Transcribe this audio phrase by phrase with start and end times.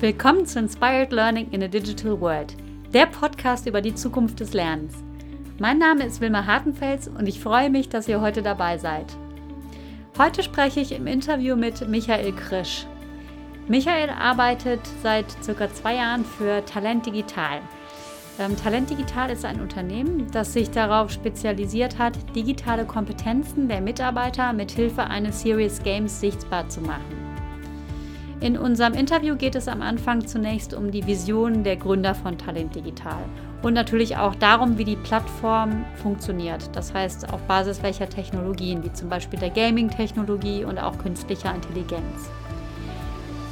[0.00, 2.56] Willkommen zu Inspired Learning in a Digital World,
[2.94, 4.94] der Podcast über die Zukunft des Lernens.
[5.58, 9.04] Mein Name ist Wilma Hartenfels und ich freue mich, dass ihr heute dabei seid.
[10.16, 12.86] Heute spreche ich im Interview mit Michael Krisch.
[13.68, 17.60] Michael arbeitet seit circa zwei Jahren für Talent Digital.
[18.38, 24.54] Ähm, Talent Digital ist ein Unternehmen, das sich darauf spezialisiert hat, digitale Kompetenzen der Mitarbeiter
[24.54, 27.19] mit Hilfe eines Serious Games sichtbar zu machen.
[28.40, 32.74] In unserem Interview geht es am Anfang zunächst um die Vision der Gründer von Talent
[32.74, 33.22] Digital
[33.60, 36.74] und natürlich auch darum, wie die Plattform funktioniert.
[36.74, 42.30] Das heißt, auf Basis welcher Technologien, wie zum Beispiel der Gaming-Technologie und auch künstlicher Intelligenz.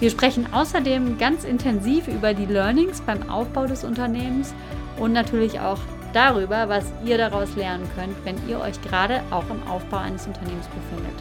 [0.01, 4.55] Wir sprechen außerdem ganz intensiv über die Learnings beim Aufbau des Unternehmens
[4.99, 5.81] und natürlich auch
[6.15, 10.67] darüber, was ihr daraus lernen könnt, wenn ihr euch gerade auch im Aufbau eines Unternehmens
[10.69, 11.19] befindet.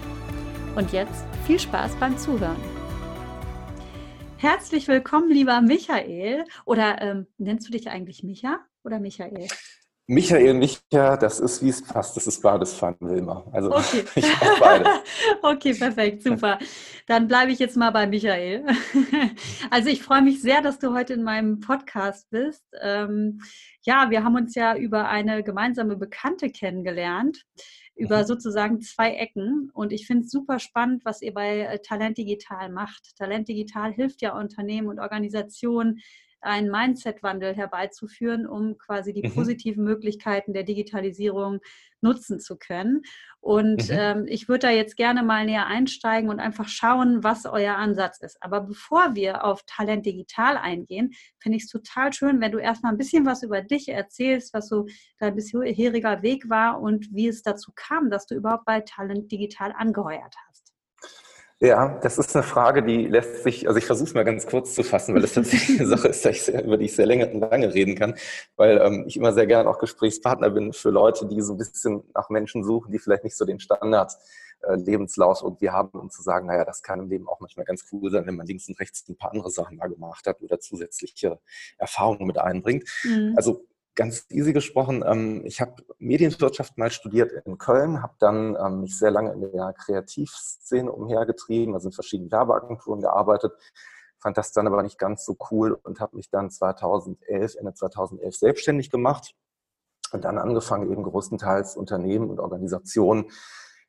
[0.78, 2.77] Und jetzt viel Spaß beim Zuhören.
[4.40, 6.46] Herzlich willkommen, lieber Michael.
[6.64, 9.48] Oder ähm, nennst du dich eigentlich Micha oder Michael?
[10.06, 12.16] Michael, Micha, das ist wie es passt.
[12.16, 13.44] Das ist beides Fun, Wilma.
[13.52, 14.06] Also okay.
[14.16, 14.90] ich mache beide.
[15.42, 16.60] okay, perfekt, super.
[17.08, 18.64] Dann bleibe ich jetzt mal bei Michael.
[19.72, 22.64] also ich freue mich sehr, dass du heute in meinem Podcast bist.
[22.80, 23.42] Ähm,
[23.82, 27.44] ja, wir haben uns ja über eine gemeinsame Bekannte kennengelernt
[27.98, 29.70] über sozusagen zwei Ecken.
[29.74, 33.16] Und ich finde es super spannend, was ihr bei äh, Talent Digital macht.
[33.18, 36.00] Talent Digital hilft ja Unternehmen und Organisationen,
[36.42, 39.34] einen Mindset-Wandel herbeizuführen, um quasi die mhm.
[39.34, 41.60] positiven Möglichkeiten der Digitalisierung
[42.02, 43.02] nutzen zu können.
[43.40, 43.98] Und mhm.
[43.98, 48.20] ähm, ich würde da jetzt gerne mal näher einsteigen und einfach schauen, was euer Ansatz
[48.22, 48.38] ist.
[48.42, 52.92] Aber bevor wir auf Talent Digital eingehen, finde ich es total schön, wenn du erstmal
[52.92, 54.86] ein bisschen was über dich erzählst, was so
[55.20, 59.74] dein bisheriger Weg war und wie es dazu kam, dass du überhaupt bei Talent Digital
[59.78, 60.47] angeheuert hast.
[61.60, 64.76] Ja, das ist eine Frage, die lässt sich, also ich versuche es mal ganz kurz
[64.76, 67.74] zu fassen, weil das tatsächlich eine Sache ist, sehr, über die ich sehr lange, lange
[67.74, 68.16] reden kann,
[68.58, 72.04] weil ähm, ich immer sehr gerne auch Gesprächspartner bin für Leute, die so ein bisschen
[72.14, 74.14] nach Menschen suchen, die vielleicht nicht so den Standard
[74.62, 77.86] äh, Lebenslauf irgendwie haben, um zu sagen, naja, das kann im Leben auch manchmal ganz
[77.92, 80.60] cool sein, wenn man links und rechts ein paar andere Sachen mal gemacht hat oder
[80.60, 81.40] zusätzliche
[81.80, 82.88] Erfahrungen mit einbringt.
[83.04, 83.34] Mhm.
[83.36, 83.66] Also
[83.98, 88.98] ganz easy gesprochen, ähm, ich habe Medienwirtschaft mal studiert in Köln, habe dann ähm, mich
[88.98, 93.52] sehr lange in der Kreativszene umhergetrieben, also in verschiedenen Werbeagenturen gearbeitet,
[94.20, 98.38] fand das dann aber nicht ganz so cool und habe mich dann 2011, Ende 2011
[98.38, 99.36] selbstständig gemacht
[100.14, 103.32] und dann angefangen, eben größtenteils Unternehmen und Organisationen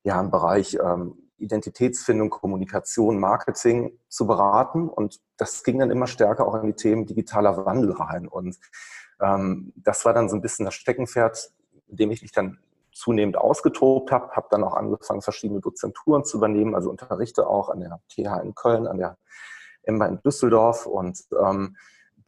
[0.03, 4.89] ja im Bereich ähm, Identitätsfindung, Kommunikation, Marketing zu beraten.
[4.89, 8.27] Und das ging dann immer stärker auch in die Themen digitaler Wandel rein.
[8.27, 8.59] Und
[9.21, 11.51] ähm, das war dann so ein bisschen das Steckenpferd,
[11.89, 12.59] in dem ich mich dann
[12.93, 17.81] zunehmend ausgetobt habe, habe dann auch angefangen, verschiedene Dozenturen zu übernehmen, also unterrichte auch an
[17.81, 19.17] der TH in Köln, an der
[19.85, 21.77] EMBA in Düsseldorf und ähm,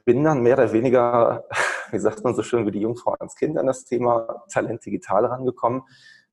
[0.04, 1.44] bin dann mehr oder weniger,
[1.90, 5.26] wie sagt man so schön, wie die Jungfrau ans Kind an das Thema Talent digital
[5.26, 5.82] rangekommen,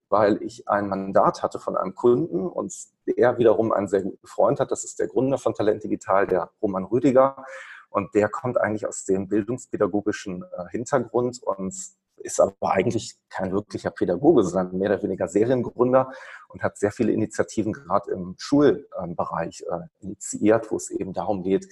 [0.10, 2.74] weil ich ein Mandat hatte von einem Kunden und
[3.08, 6.52] der wiederum einen sehr guten Freund hat, das ist der Gründer von Talent Digital, der
[6.62, 7.44] Roman Rüdiger.
[7.90, 11.74] Und der kommt eigentlich aus dem bildungspädagogischen äh, Hintergrund und
[12.18, 16.12] ist aber eigentlich kein wirklicher Pädagoge, sondern mehr oder weniger Seriengründer
[16.50, 21.68] und hat sehr viele Initiativen gerade im Schulbereich äh, initiiert, wo es eben darum geht,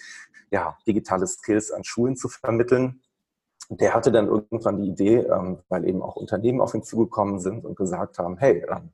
[0.51, 3.01] ja, digitale Skills an Schulen zu vermitteln.
[3.69, 7.65] Der hatte dann irgendwann die Idee, ähm, weil eben auch Unternehmen auf ihn zugekommen sind
[7.65, 8.91] und gesagt haben, hey, ähm,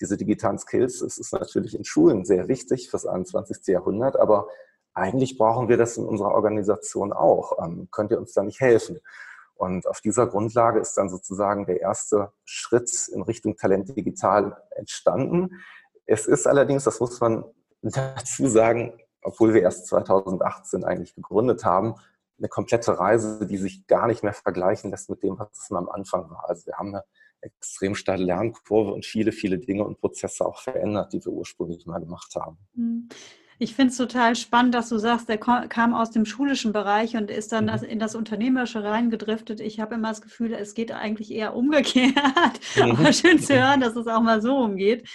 [0.00, 3.66] diese digitalen Skills, es ist natürlich in Schulen sehr wichtig fürs 21.
[3.66, 4.48] Jahrhundert, aber
[4.94, 7.58] eigentlich brauchen wir das in unserer Organisation auch.
[7.64, 9.00] Ähm, könnt ihr uns da nicht helfen?
[9.54, 15.62] Und auf dieser Grundlage ist dann sozusagen der erste Schritt in Richtung Talent Digital entstanden.
[16.04, 17.44] Es ist allerdings, das muss man
[17.82, 21.94] dazu sagen, obwohl wir erst 2018 eigentlich gegründet haben,
[22.38, 25.88] eine komplette Reise, die sich gar nicht mehr vergleichen lässt mit dem, was es am
[25.88, 26.48] Anfang war.
[26.48, 27.04] Also wir haben eine
[27.40, 32.00] extrem steile Lernkurve und viele, viele Dinge und Prozesse auch verändert, die wir ursprünglich mal
[32.00, 32.58] gemacht haben.
[33.58, 33.64] Mhm.
[33.64, 37.30] Ich finde es total spannend, dass du sagst, der kam aus dem schulischen Bereich und
[37.30, 37.84] ist dann mhm.
[37.84, 39.60] in das Unternehmerische reingedriftet.
[39.60, 42.12] Ich habe immer das Gefühl, es geht eigentlich eher umgekehrt.
[42.76, 42.92] Mhm.
[42.92, 45.08] Aber schön zu hören, dass es auch mal so umgeht.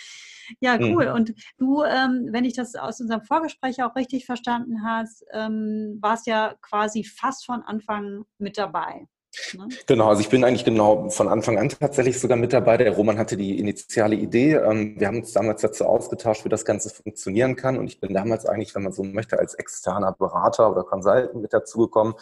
[0.59, 1.07] Ja, cool.
[1.07, 1.13] Mhm.
[1.13, 6.27] Und du, ähm, wenn ich das aus unserem Vorgespräch auch richtig verstanden hast, ähm, warst
[6.27, 9.07] ja quasi fast von Anfang mit dabei.
[9.53, 9.67] Ne?
[9.85, 12.77] Genau, also ich bin eigentlich genau von Anfang an tatsächlich sogar mit dabei.
[12.77, 14.55] Der Roman hatte die initiale Idee.
[14.55, 17.77] Ähm, wir haben uns damals dazu ausgetauscht, wie das Ganze funktionieren kann.
[17.77, 21.53] Und ich bin damals eigentlich, wenn man so möchte, als externer Berater oder Consultant mit
[21.53, 22.15] dazugekommen,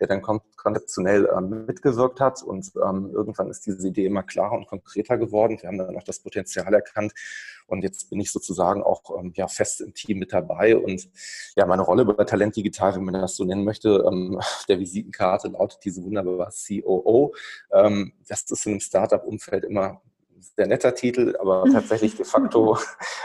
[0.00, 2.42] der dann konzeptionell ähm, mitgewirkt hat.
[2.42, 5.58] Und ähm, irgendwann ist diese Idee immer klarer und konkreter geworden.
[5.60, 7.12] Wir haben dann auch das Potenzial erkannt
[7.66, 10.76] Und jetzt bin ich sozusagen auch ähm, ja, fest im Team mit dabei.
[10.76, 11.08] Und
[11.56, 15.48] ja, meine Rolle bei Talent Digital, wenn man das so nennen möchte, ähm, der Visitenkarte
[15.48, 17.34] lautet diese wunderbare COO.
[17.70, 20.02] Das ist in einem Startup-Umfeld immer
[20.40, 22.78] sehr netter Titel, aber tatsächlich de facto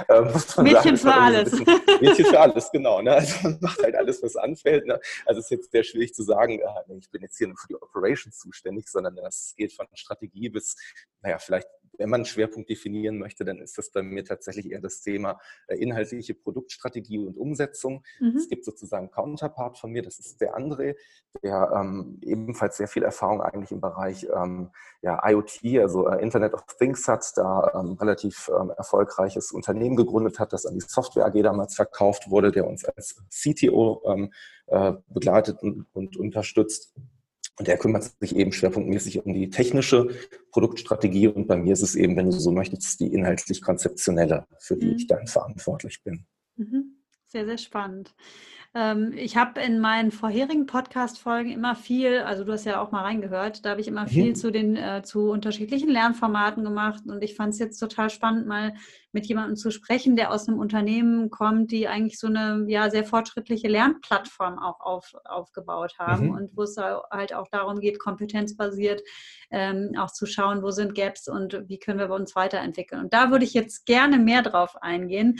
[0.07, 1.51] äh, muss man Mädchen sagen, für alles.
[1.51, 1.65] Bisschen,
[2.01, 3.01] Mädchen für alles, genau.
[3.01, 3.13] Ne?
[3.13, 4.85] Also man macht halt alles, was anfällt.
[4.85, 4.99] Ne?
[5.25, 7.67] Also es ist jetzt sehr schwierig zu sagen, äh, ich bin jetzt hier nur für
[7.67, 10.75] die Operations zuständig, sondern das geht von Strategie bis,
[11.21, 11.67] naja, vielleicht
[12.03, 15.39] wenn man einen Schwerpunkt definieren möchte, dann ist das bei mir tatsächlich eher das Thema
[15.67, 18.03] äh, inhaltliche Produktstrategie und Umsetzung.
[18.19, 18.35] Mhm.
[18.35, 20.95] Es gibt sozusagen Counterpart von mir, das ist der André,
[21.41, 24.71] der ähm, ebenfalls sehr viel Erfahrung eigentlich im Bereich ähm,
[25.01, 30.39] ja, IoT, also äh, Internet of Things hat, da ähm, relativ ähm, erfolgreiches Unternehmen gegründet
[30.39, 34.33] hat, das an die Software AG damals verkauft wurde, der uns als CTO ähm,
[34.67, 36.93] äh, begleitet und, und unterstützt.
[37.59, 40.09] Und der kümmert sich eben schwerpunktmäßig um die technische
[40.51, 44.75] Produktstrategie und bei mir ist es eben, wenn du so möchtest, die inhaltlich konzeptionelle, für
[44.75, 44.95] die mhm.
[44.95, 46.25] ich dann verantwortlich bin.
[46.55, 46.97] Mhm.
[47.27, 48.15] Sehr, sehr spannend.
[48.75, 53.03] Ähm, ich habe in meinen vorherigen Podcast-Folgen immer viel, also du hast ja auch mal
[53.03, 54.35] reingehört, da habe ich immer viel mhm.
[54.35, 58.73] zu den äh, zu unterschiedlichen Lernformaten gemacht und ich fand es jetzt total spannend, mal
[59.13, 63.05] mit jemandem zu sprechen, der aus einem Unternehmen kommt, die eigentlich so eine ja sehr
[63.05, 66.35] fortschrittliche Lernplattform auch auf, aufgebaut haben mhm.
[66.35, 69.03] und wo es halt auch darum geht, kompetenzbasiert
[69.51, 73.01] ähm, auch zu schauen, wo sind Gaps und wie können wir uns weiterentwickeln.
[73.01, 75.39] Und da würde ich jetzt gerne mehr drauf eingehen.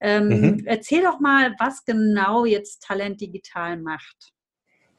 [0.00, 0.62] Ähm, mhm.
[0.66, 4.33] Erzähl doch mal, was genau jetzt Talent Digital macht.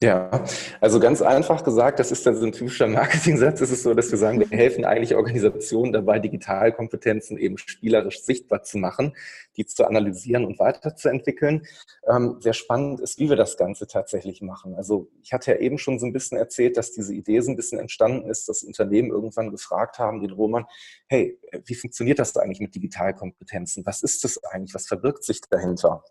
[0.04, 0.44] Ja,
[0.82, 3.62] also ganz einfach gesagt, das ist dann so ein typischer Marketing-Satz.
[3.62, 8.64] Es ist so, dass wir sagen, wir helfen eigentlich Organisationen dabei, Digitalkompetenzen eben spielerisch sichtbar
[8.64, 9.16] zu machen,
[9.56, 11.66] die zu analysieren und weiterzuentwickeln.
[12.08, 14.76] Ähm, sehr spannend ist, wie wir das Ganze tatsächlich machen.
[14.76, 17.56] Also ich hatte ja eben schon so ein bisschen erzählt, dass diese Idee so ein
[17.56, 20.66] bisschen entstanden ist, dass Unternehmen irgendwann gefragt haben, den Roman,
[21.08, 23.86] hey, wie funktioniert das eigentlich mit Digitalkompetenzen?
[23.86, 24.76] Was ist das eigentlich?
[24.76, 26.04] Was verbirgt sich dahinter?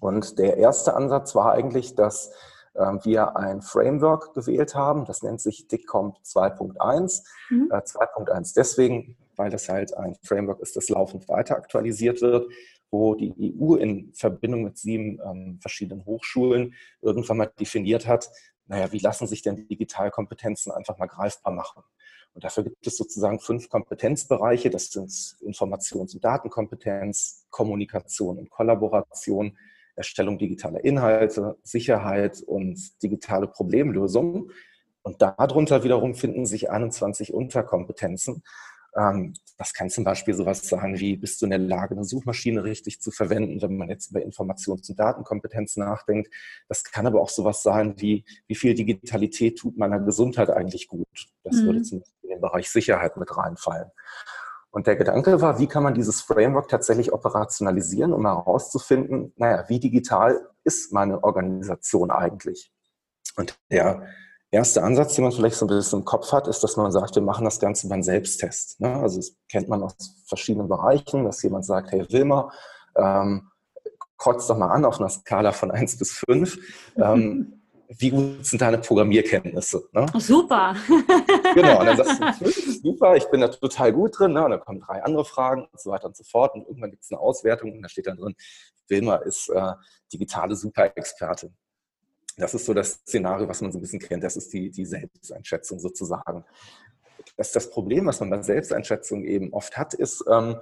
[0.00, 2.30] Und der erste Ansatz war eigentlich, dass
[2.76, 5.04] wir ein Framework gewählt haben.
[5.04, 7.22] Das nennt sich DICCOMP 2.1.
[7.50, 7.70] Mhm.
[7.70, 12.50] 2.1 äh, deswegen, weil das halt ein Framework ist, das laufend weiter aktualisiert wird,
[12.90, 18.30] wo die EU in Verbindung mit sieben ähm, verschiedenen Hochschulen irgendwann mal definiert hat,
[18.68, 21.82] naja, wie lassen sich denn Digitalkompetenzen einfach mal greifbar machen?
[22.34, 24.68] Und dafür gibt es sozusagen fünf Kompetenzbereiche.
[24.68, 29.56] Das sind Informations- und Datenkompetenz, Kommunikation und Kollaboration,
[29.96, 34.50] Erstellung digitaler Inhalte, Sicherheit und digitale Problemlösung.
[35.02, 38.42] Und darunter wiederum finden sich 21 Unterkompetenzen.
[38.96, 42.64] Ähm, das kann zum Beispiel sowas sein wie, bist du in der Lage, eine Suchmaschine
[42.64, 46.32] richtig zu verwenden, wenn man jetzt über Informations- und Datenkompetenz nachdenkt.
[46.68, 51.06] Das kann aber auch sowas sein wie, wie viel Digitalität tut meiner Gesundheit eigentlich gut.
[51.44, 51.66] Das mhm.
[51.66, 53.90] würde zum Beispiel in den Bereich Sicherheit mit reinfallen.
[54.70, 59.80] Und der Gedanke war, wie kann man dieses Framework tatsächlich operationalisieren, um herauszufinden, naja, wie
[59.80, 62.72] digital ist meine Organisation eigentlich?
[63.36, 64.02] Und der
[64.50, 67.14] erste Ansatz, den man vielleicht so ein bisschen im Kopf hat, ist, dass man sagt,
[67.14, 68.80] wir machen das Ganze beim Selbsttest.
[68.80, 68.94] Ne?
[68.94, 69.94] Also das kennt man aus
[70.26, 72.52] verschiedenen Bereichen, dass jemand sagt, hey Wilma,
[72.96, 73.50] ähm,
[74.18, 76.58] kreuzt doch mal an auf einer Skala von 1 bis 5.
[76.96, 79.88] Ähm, wie gut sind deine Programmierkenntnisse?
[79.92, 80.06] Ne?
[80.18, 80.74] super.
[81.54, 82.50] genau, und dann sagst du,
[82.82, 84.32] super, ich bin da total gut drin.
[84.32, 84.44] Ne?
[84.44, 86.54] Und dann kommen drei andere Fragen und so weiter und so fort.
[86.54, 88.34] Und irgendwann gibt es eine Auswertung und da steht dann drin,
[88.88, 89.72] Wilma ist äh,
[90.12, 91.54] digitale Superexpertin.
[92.36, 94.22] Das ist so das Szenario, was man so ein bisschen kennt.
[94.22, 96.44] Das ist die, die Selbsteinschätzung sozusagen.
[97.36, 100.56] Das, das Problem, was man bei Selbsteinschätzung eben oft hat, ist, ähm,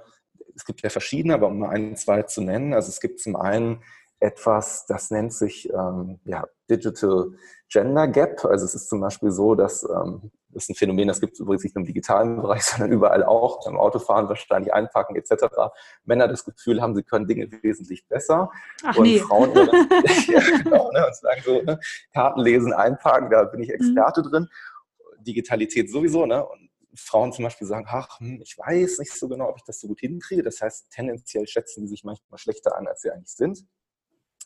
[0.55, 2.73] es gibt ja verschiedene, aber um mal ein, zwei zu nennen.
[2.73, 3.83] Also es gibt zum einen
[4.19, 7.31] etwas, das nennt sich ähm, ja, Digital
[7.69, 8.45] Gender Gap.
[8.45, 11.39] Also es ist zum Beispiel so, dass ähm, das ist ein Phänomen, das gibt es
[11.41, 15.45] übrigens nicht nur im digitalen Bereich, sondern überall auch, beim Autofahren wahrscheinlich einpacken etc.
[16.05, 18.49] Männer das Gefühl haben, sie können Dinge wesentlich besser.
[18.83, 19.19] Ach, und nee.
[19.19, 19.53] Frauen
[20.27, 21.79] ja, genau, ne, und sagen so, ne,
[22.13, 24.29] Karten lesen, einparken, da bin ich Experte mhm.
[24.29, 24.47] drin.
[25.19, 26.45] Digitalität sowieso, ne?
[26.45, 29.81] Und Frauen zum Beispiel sagen, ach, hm, ich weiß nicht so genau, ob ich das
[29.81, 30.43] so gut hinkriege.
[30.43, 33.65] Das heißt, tendenziell schätzen die sich manchmal schlechter an, als sie eigentlich sind.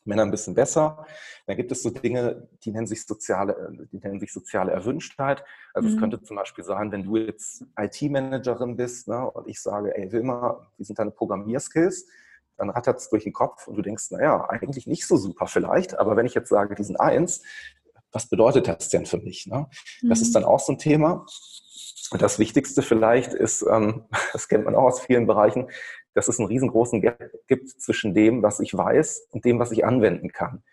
[0.06, 1.06] Männer ein bisschen besser.
[1.46, 5.44] Dann gibt es so Dinge, die nennen sich soziale, die nennen sich soziale Erwünschtheit.
[5.74, 5.96] Also mhm.
[5.96, 10.12] es könnte zum Beispiel sein, wenn du jetzt IT-Managerin bist ne, und ich sage, ey
[10.12, 12.08] Wilma, wie sind deine Programmierskills?
[12.58, 15.98] Dann rattert es durch den Kopf und du denkst, naja, eigentlich nicht so super vielleicht,
[15.98, 17.42] aber wenn ich jetzt sage, die sind eins,
[18.12, 19.48] was bedeutet das denn für mich?
[19.48, 19.68] Ne?
[20.02, 20.10] Mhm.
[20.10, 20.34] Das ist mhm.
[20.34, 21.26] dann auch so ein Thema.
[22.12, 25.70] Und das Wichtigste vielleicht ist, ähm, das kennt man auch aus vielen Bereichen,
[26.14, 29.86] dass es einen riesengroßen Gap gibt zwischen dem, was ich weiß und dem, was ich
[29.86, 30.64] anwenden kann.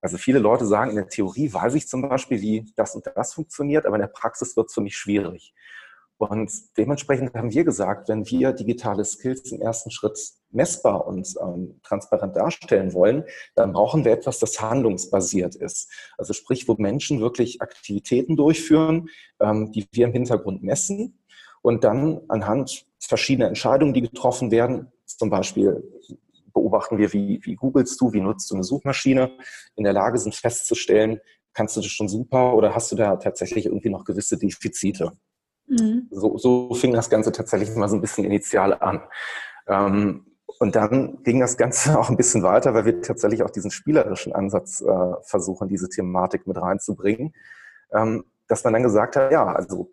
[0.00, 3.34] Also viele Leute sagen, in der Theorie weiß ich zum Beispiel, wie das und das
[3.34, 5.54] funktioniert, aber in der Praxis wird es für mich schwierig.
[6.18, 10.18] Und dementsprechend haben wir gesagt, wenn wir digitale Skills im ersten Schritt
[10.50, 13.24] messbar und ähm, transparent darstellen wollen,
[13.56, 15.90] dann brauchen wir etwas, das handlungsbasiert ist.
[16.16, 19.08] Also sprich, wo Menschen wirklich Aktivitäten durchführen,
[19.40, 21.18] ähm, die wir im Hintergrund messen
[21.62, 25.82] und dann anhand verschiedener Entscheidungen, die getroffen werden, zum Beispiel
[26.52, 29.30] beobachten wir, wie, wie googelst du, wie nutzt du eine Suchmaschine,
[29.76, 31.20] in der Lage sind festzustellen,
[31.54, 35.12] kannst du das schon super oder hast du da tatsächlich irgendwie noch gewisse Defizite?
[35.66, 36.08] Mhm.
[36.10, 39.02] So, so fing das Ganze tatsächlich mal so ein bisschen initial an.
[39.66, 40.26] Ähm,
[40.58, 44.34] und dann ging das Ganze auch ein bisschen weiter, weil wir tatsächlich auch diesen spielerischen
[44.34, 47.34] Ansatz äh, versuchen, diese Thematik mit reinzubringen.
[47.92, 49.92] Ähm, dass man dann gesagt hat, ja, also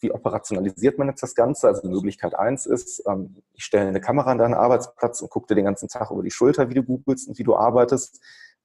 [0.00, 1.68] wie operationalisiert man jetzt das Ganze?
[1.68, 5.54] Also Möglichkeit eins ist, ähm, ich stelle eine Kamera an deinen Arbeitsplatz und gucke dir
[5.54, 8.20] den ganzen Tag über die Schulter, wie du googelst und wie du arbeitest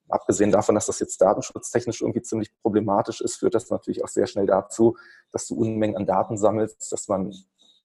[0.10, 4.28] abgesehen davon, dass das jetzt datenschutztechnisch irgendwie ziemlich problematisch ist, führt das natürlich auch sehr
[4.28, 4.98] schnell dazu,
[5.32, 7.34] dass du Unmengen an Daten sammelst, dass man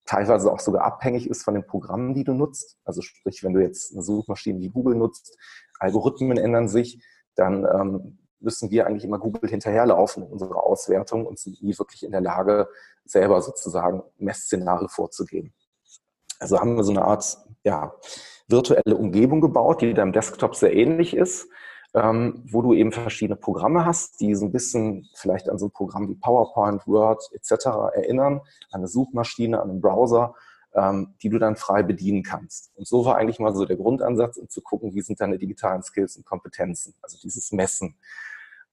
[0.04, 2.78] teilweise auch sogar abhängig ist von den Programmen, die du nutzt.
[2.84, 5.36] Also sprich, wenn du jetzt eine Suchmaschine wie Google nutzt,
[5.78, 7.02] Algorithmen ändern sich,
[7.36, 12.02] dann ähm, müssen wir eigentlich immer Google hinterherlaufen in unserer Auswertung und sind nie wirklich
[12.04, 12.68] in der Lage,
[13.04, 15.52] selber sozusagen Messszenarien vorzugeben.
[16.38, 17.94] Also haben wir so eine Art ja,
[18.48, 21.48] virtuelle Umgebung gebaut, die deinem Desktop sehr ähnlich ist,
[21.94, 25.72] ähm, wo du eben verschiedene Programme hast, die so ein bisschen vielleicht an so ein
[25.72, 27.66] Programm wie PowerPoint, Word etc.
[27.94, 30.34] erinnern, an eine Suchmaschine, an einen Browser,
[30.74, 32.70] ähm, die du dann frei bedienen kannst.
[32.76, 35.82] Und so war eigentlich mal so der Grundansatz, um zu gucken, wie sind deine digitalen
[35.82, 37.96] Skills und Kompetenzen, also dieses Messen.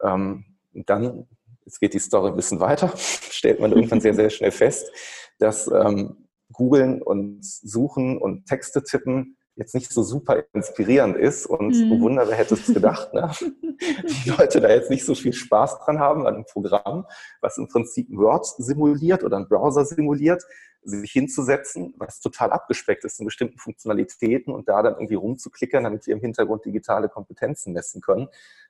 [0.02, 1.28] Ähm, dann,
[1.66, 4.92] jetzt geht die Story ein bisschen weiter, stellt man irgendwann sehr, sehr schnell fest,
[5.40, 11.76] dass ähm, Googlen und Suchen und Texte tippen jetzt nicht so super inspirierend ist und
[11.76, 11.92] mhm.
[11.92, 13.32] oh Wunder, wer hätte es gedacht, ne?
[13.42, 17.06] die Leute da jetzt nicht so viel Spaß dran haben an einem Programm,
[17.42, 20.44] was im Prinzip ein Word simuliert oder ein Browser simuliert,
[20.84, 26.06] sich hinzusetzen, was total abgespeckt ist in bestimmten Funktionalitäten und da dann irgendwie rumzuklickern, damit
[26.08, 28.28] wir im Hintergrund digitale Kompetenzen messen können.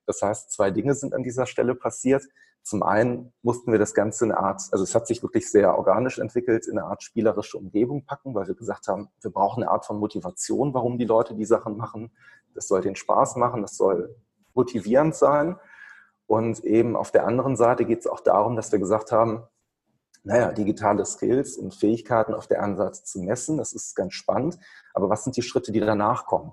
[0.08, 2.24] Das heißt, zwei Dinge sind an dieser Stelle passiert.
[2.64, 5.78] Zum einen mussten wir das Ganze in eine Art, also es hat sich wirklich sehr
[5.78, 9.72] organisch entwickelt, in eine Art spielerische Umgebung packen, weil wir gesagt haben, wir brauchen eine
[9.72, 12.12] Art von Motivation, warum die Leute die Sachen machen.
[12.56, 14.16] Das soll den Spaß machen, das soll
[14.54, 15.58] motivierend sein.
[16.26, 19.44] Und eben auf der anderen Seite geht es auch darum, dass wir gesagt haben,
[20.24, 24.58] naja, digitale Skills und Fähigkeiten auf der einen Seite zu messen, das ist ganz spannend,
[24.94, 26.52] aber was sind die Schritte, die danach kommen?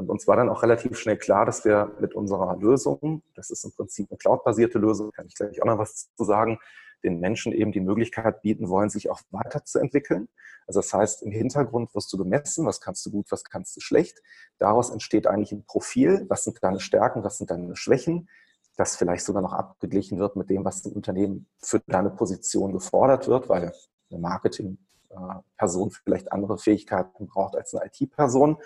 [0.00, 3.64] Und uns war dann auch relativ schnell klar, dass wir mit unserer Lösung, das ist
[3.64, 6.58] im Prinzip eine cloudbasierte Lösung, kann ich gleich auch noch was zu sagen,
[7.04, 10.30] den Menschen eben die Möglichkeit bieten wollen, sich auch weiterzuentwickeln.
[10.66, 13.80] Also das heißt, im Hintergrund wirst du gemessen, was kannst du gut, was kannst du
[13.80, 14.22] schlecht.
[14.58, 18.30] Daraus entsteht eigentlich ein Profil, was sind deine Stärken, was sind deine Schwächen,
[18.78, 23.28] das vielleicht sogar noch abgeglichen wird mit dem, was im Unternehmen für deine Position gefordert
[23.28, 23.74] wird, weil
[24.10, 28.56] eine Marketing-Person vielleicht andere Fähigkeiten braucht als eine IT-Person.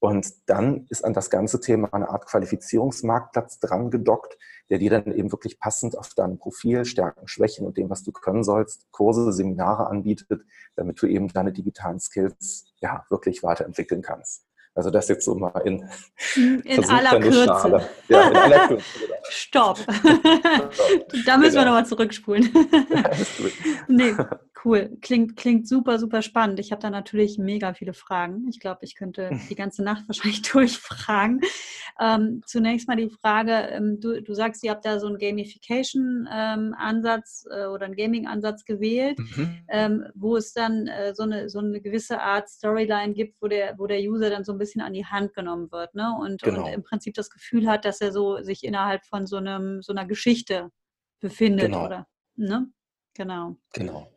[0.00, 4.38] Und dann ist an das ganze Thema eine Art Qualifizierungsmarktplatz dran gedockt,
[4.70, 8.10] der dir dann eben wirklich passend auf dein Profil, Stärken, Schwächen und dem, was du
[8.10, 10.42] können sollst, Kurse, Seminare anbietet,
[10.74, 14.49] damit du eben deine digitalen Skills ja wirklich weiterentwickeln kannst.
[14.80, 15.86] Also das jetzt so mal in,
[16.64, 17.86] in aller Kürze.
[18.08, 18.84] Ja, in aller Kürze.
[19.10, 19.20] Genau.
[19.28, 19.78] Stopp.
[21.26, 21.36] da müssen genau.
[21.36, 22.48] wir nochmal zurückspulen.
[23.88, 24.14] nee,
[24.64, 24.96] cool.
[25.02, 26.58] Klingt, klingt super, super spannend.
[26.60, 28.48] Ich habe da natürlich mega viele Fragen.
[28.48, 31.42] Ich glaube, ich könnte die ganze Nacht wahrscheinlich durchfragen.
[32.00, 37.44] Ähm, zunächst mal die Frage, ähm, du, du sagst, ihr habt da so einen Gamification-Ansatz
[37.50, 39.58] ähm, äh, oder einen Gaming-Ansatz gewählt, mhm.
[39.68, 43.74] Ähm, wo es dann äh, so, eine, so eine gewisse Art Storyline gibt, wo der,
[43.78, 46.14] wo der User dann so ein bisschen an die Hand genommen wird ne?
[46.20, 46.66] und, genau.
[46.66, 49.92] und im Prinzip das Gefühl hat, dass er so sich innerhalb von so, einem, so
[49.92, 50.70] einer Geschichte
[51.20, 51.66] befindet.
[51.66, 51.86] Genau.
[51.86, 52.70] Oder, ne?
[53.14, 53.56] Genau.
[53.72, 54.12] Genau.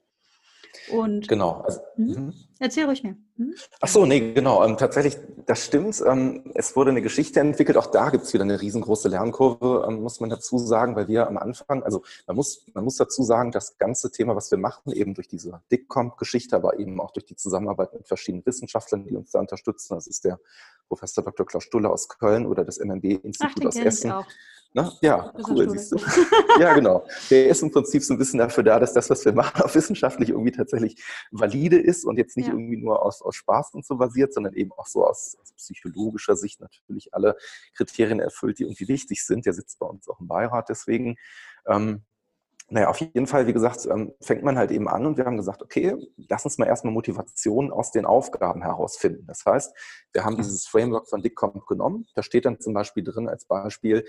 [0.92, 1.62] Und genau.
[1.62, 2.06] Also, hm?
[2.06, 2.34] Mhm.
[2.60, 3.16] Erzähl ruhig mir.
[3.38, 3.54] Hm?
[3.82, 4.64] Ach so, nee, genau.
[4.64, 6.02] Ähm, tatsächlich, das stimmt.
[6.06, 7.78] Ähm, es wurde eine Geschichte entwickelt.
[7.78, 11.28] Auch da gibt es wieder eine riesengroße Lernkurve, ähm, muss man dazu sagen, weil wir
[11.28, 14.94] am Anfang, also man muss, man muss dazu sagen, das ganze Thema, was wir machen,
[14.94, 19.32] eben durch diese DICCOMP-Geschichte, aber eben auch durch die Zusammenarbeit mit verschiedenen Wissenschaftlern, die uns
[19.32, 19.96] da unterstützen.
[19.96, 20.40] Das ist der
[20.88, 21.46] Professor Dr.
[21.46, 24.12] Klaus Stulle aus Köln oder das MMB-Institut aus Essen.
[24.12, 24.26] Auch.
[24.76, 25.98] Na, ja, cool, siehst du.
[26.60, 27.06] ja, genau.
[27.30, 29.74] Der ist im Prinzip so ein bisschen dafür da, dass das, was wir machen, auch
[29.76, 32.54] wissenschaftlich irgendwie tatsächlich valide ist und jetzt nicht ja.
[32.54, 36.36] irgendwie nur aus, aus Spaß und so basiert, sondern eben auch so aus, aus, psychologischer
[36.36, 37.38] Sicht natürlich alle
[37.78, 39.46] Kriterien erfüllt, die irgendwie wichtig sind.
[39.46, 41.18] Der sitzt bei uns auch im Beirat deswegen.
[41.68, 42.04] Ähm,
[42.70, 45.38] naja, auf jeden Fall, wie gesagt, ähm, fängt man halt eben an und wir haben
[45.38, 45.96] gesagt, okay,
[46.30, 49.28] lass uns mal erstmal Motivation aus den Aufgaben herausfinden.
[49.28, 49.76] Das heißt,
[50.14, 52.08] wir haben dieses Framework von DICCOMP genommen.
[52.16, 54.06] Da steht dann zum Beispiel drin als Beispiel,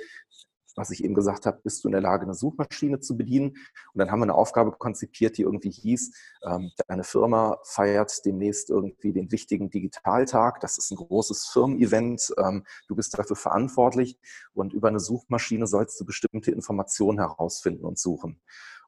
[0.76, 3.50] was ich eben gesagt habe, bist du in der Lage, eine Suchmaschine zu bedienen?
[3.50, 6.12] Und dann haben wir eine Aufgabe konzipiert, die irgendwie hieß,
[6.44, 10.60] ähm, deine Firma feiert demnächst irgendwie den wichtigen Digitaltag.
[10.60, 12.34] Das ist ein großes Firmen-Event.
[12.38, 14.18] Ähm, du bist dafür verantwortlich
[14.52, 18.40] und über eine Suchmaschine sollst du bestimmte Informationen herausfinden und suchen.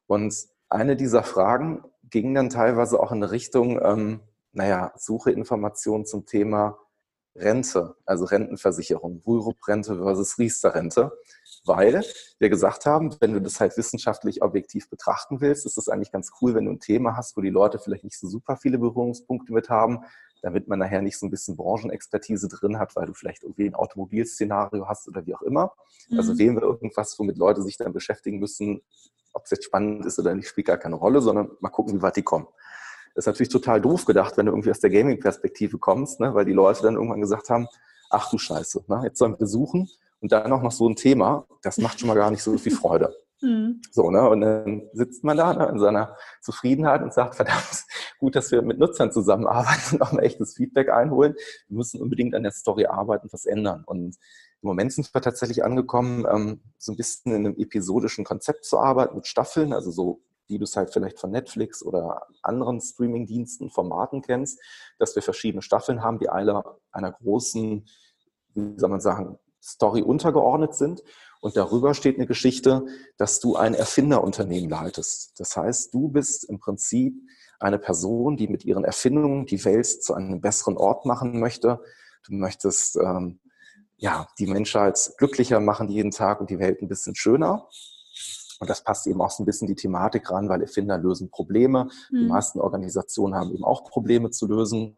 [0.07, 0.35] Und
[0.69, 6.25] eine dieser Fragen ging dann teilweise auch in eine Richtung, ähm, naja, suche Informationen zum
[6.25, 6.77] Thema
[7.35, 11.11] Rente, also Rentenversicherung, Wulrup-Rente versus Riester-Rente,
[11.67, 12.03] weil
[12.39, 16.31] wir gesagt haben, wenn du das halt wissenschaftlich objektiv betrachten willst, ist es eigentlich ganz
[16.41, 19.53] cool, wenn du ein Thema hast, wo die Leute vielleicht nicht so super viele Berührungspunkte
[19.53, 19.99] mit haben,
[20.41, 23.75] damit man nachher nicht so ein bisschen Branchenexpertise drin hat, weil du vielleicht irgendwie ein
[23.75, 25.73] Automobilszenario hast oder wie auch immer.
[26.09, 26.19] Also mhm.
[26.19, 28.81] Also wählen wir irgendwas, womit Leute sich dann beschäftigen müssen,
[29.33, 32.01] ob es jetzt spannend ist oder nicht, spielt gar keine Rolle, sondern mal gucken, wie
[32.01, 32.47] weit die kommen.
[33.15, 36.35] Das ist natürlich total doof gedacht, wenn du irgendwie aus der Gaming-Perspektive kommst, ne?
[36.35, 37.67] weil die Leute dann irgendwann gesagt haben,
[38.09, 39.01] ach du Scheiße, ne?
[39.03, 39.89] jetzt sollen wir suchen
[40.21, 42.75] und dann auch noch so ein Thema, das macht schon mal gar nicht so viel
[42.75, 43.15] Freude.
[43.41, 43.81] Mhm.
[43.91, 44.27] So, ne?
[44.29, 47.85] Und dann sitzt man da ne, in seiner Zufriedenheit und sagt, verdammt,
[48.19, 51.35] gut, dass wir mit Nutzern zusammenarbeiten und auch ein echtes Feedback einholen.
[51.67, 53.83] Wir müssen unbedingt an der Story arbeiten, was ändern.
[53.85, 54.17] Und
[54.61, 58.79] im Moment sind wir tatsächlich angekommen, ähm, so ein bisschen in einem episodischen Konzept zu
[58.79, 63.69] arbeiten mit Staffeln, also so wie du es halt vielleicht von Netflix oder anderen Streaming-Diensten,
[63.69, 64.59] Formaten kennst,
[64.97, 67.85] dass wir verschiedene Staffeln haben, die alle einer großen,
[68.53, 71.03] wie soll man sagen, Story untergeordnet sind.
[71.39, 72.85] Und darüber steht eine Geschichte,
[73.17, 75.39] dass du ein Erfinderunternehmen leitest.
[75.39, 77.13] Das heißt, du bist im Prinzip
[77.59, 81.79] eine Person, die mit ihren Erfindungen die Welt zu einem besseren Ort machen möchte.
[82.25, 83.39] Du möchtest ähm,
[83.97, 87.67] ja, die Menschheit glücklicher machen jeden Tag und die Welt ein bisschen schöner.
[88.59, 91.89] Und das passt eben auch so ein bisschen die Thematik ran, weil Erfinder lösen Probleme.
[92.11, 92.17] Mhm.
[92.17, 94.97] Die meisten Organisationen haben eben auch Probleme zu lösen.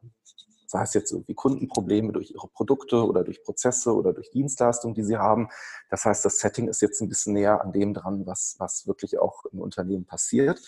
[0.70, 5.04] Sei es jetzt irgendwie Kundenprobleme durch ihre Produkte oder durch Prozesse oder durch Dienstleistungen, die
[5.04, 5.50] sie haben.
[5.90, 9.18] Das heißt, das Setting ist jetzt ein bisschen näher an dem dran, was, was wirklich
[9.18, 10.62] auch im Unternehmen passiert.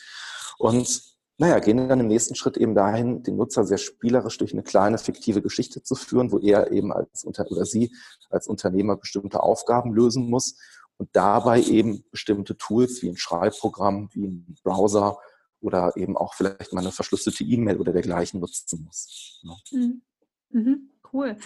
[0.57, 4.63] Und naja, gehen dann im nächsten Schritt eben dahin, den Nutzer sehr spielerisch durch eine
[4.63, 7.95] kleine fiktive Geschichte zu führen, wo er eben als Unter oder sie
[8.31, 10.57] als Unternehmer bestimmte Aufgaben lösen muss
[10.97, 15.19] und dabei eben bestimmte Tools wie ein Schreibprogramm, wie ein Browser
[15.61, 19.39] oder eben auch vielleicht mal eine verschlüsselte E-Mail oder dergleichen nutzen muss.
[19.43, 19.55] Ja.
[19.71, 20.01] Mhm.
[20.49, 20.89] Mhm.
[21.13, 21.37] Cool.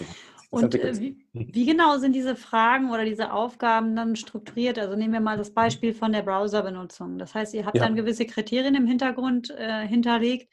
[0.50, 4.78] Und äh, wie, wie, genau sind diese Fragen oder diese Aufgaben dann strukturiert?
[4.78, 7.18] Also nehmen wir mal das Beispiel von der Browserbenutzung.
[7.18, 7.84] Das heißt, ihr habt ja.
[7.84, 10.50] dann gewisse Kriterien im Hintergrund äh, hinterlegt,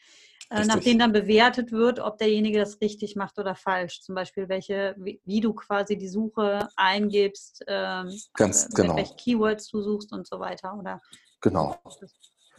[0.49, 4.01] äh, nach denen dann bewertet wird, ob derjenige das richtig macht oder falsch.
[4.01, 8.95] Zum Beispiel, welche, wie, wie du quasi die Suche eingibst, ähm, Ganz äh, genau.
[8.95, 10.75] welche Keywords du suchst und so weiter.
[10.77, 11.01] Oder
[11.41, 11.77] genau.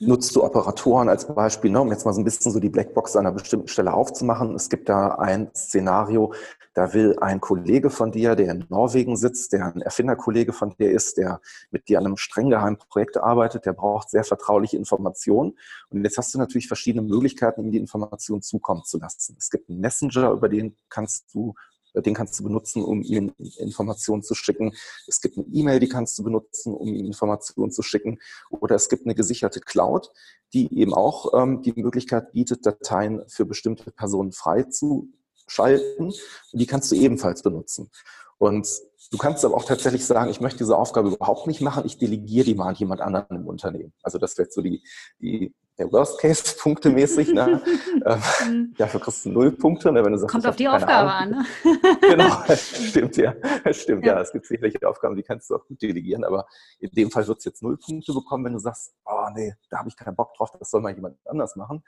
[0.01, 3.15] Nutzt du Operatoren als Beispiel, ne, um jetzt mal so ein bisschen so die Blackbox
[3.15, 4.57] an einer bestimmten Stelle aufzumachen?
[4.57, 6.35] Es gibt da ein Szenario,
[6.75, 10.91] da will ein Kollege von dir, der in Norwegen sitzt, der ein Erfinderkollege von dir
[10.91, 15.57] ist, der mit dir an einem streng geheimen Projekt arbeitet, der braucht sehr vertrauliche Informationen.
[15.91, 19.37] Und jetzt hast du natürlich verschiedene Möglichkeiten, ihm die Informationen zukommen zu lassen.
[19.39, 21.55] Es gibt einen Messenger, über den kannst du
[21.95, 24.75] den kannst du benutzen, um ihm Informationen zu schicken.
[25.07, 28.19] Es gibt eine E-Mail, die kannst du benutzen, um ihm Informationen zu schicken.
[28.51, 30.11] Oder es gibt eine gesicherte Cloud,
[30.53, 36.13] die eben auch ähm, die Möglichkeit bietet, Dateien für bestimmte Personen freizuschalten.
[36.53, 37.91] Die kannst du ebenfalls benutzen.
[38.39, 38.69] Und
[39.11, 42.45] du kannst aber auch tatsächlich sagen, ich möchte diese Aufgabe überhaupt nicht machen, ich delegiere
[42.45, 43.93] die mal an jemand anderen im Unternehmen.
[44.03, 44.83] Also das wäre so die,
[45.19, 47.33] die der Worst Case punktemäßig.
[47.33, 47.63] Ne?
[48.07, 48.75] Ähm, mhm.
[48.77, 50.05] Dafür kriegst du null Punkte, ne?
[50.05, 51.39] wenn du sagst, Kommt auf die Aufgabe Ahnung.
[51.39, 51.47] an.
[51.65, 51.99] Ne?
[52.01, 53.35] genau, stimmt ja.
[53.73, 54.17] Stimmt ja.
[54.17, 54.21] ja.
[54.21, 56.47] Es gibt sicherlich Aufgaben, die kannst du auch gut delegieren, aber
[56.81, 59.79] in dem Fall wird es jetzt null Punkte bekommen, wenn du sagst, oh nee, da
[59.79, 61.83] habe ich keinen Bock drauf, das soll mal jemand anders machen.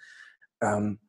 [0.63, 1.01] Ähm,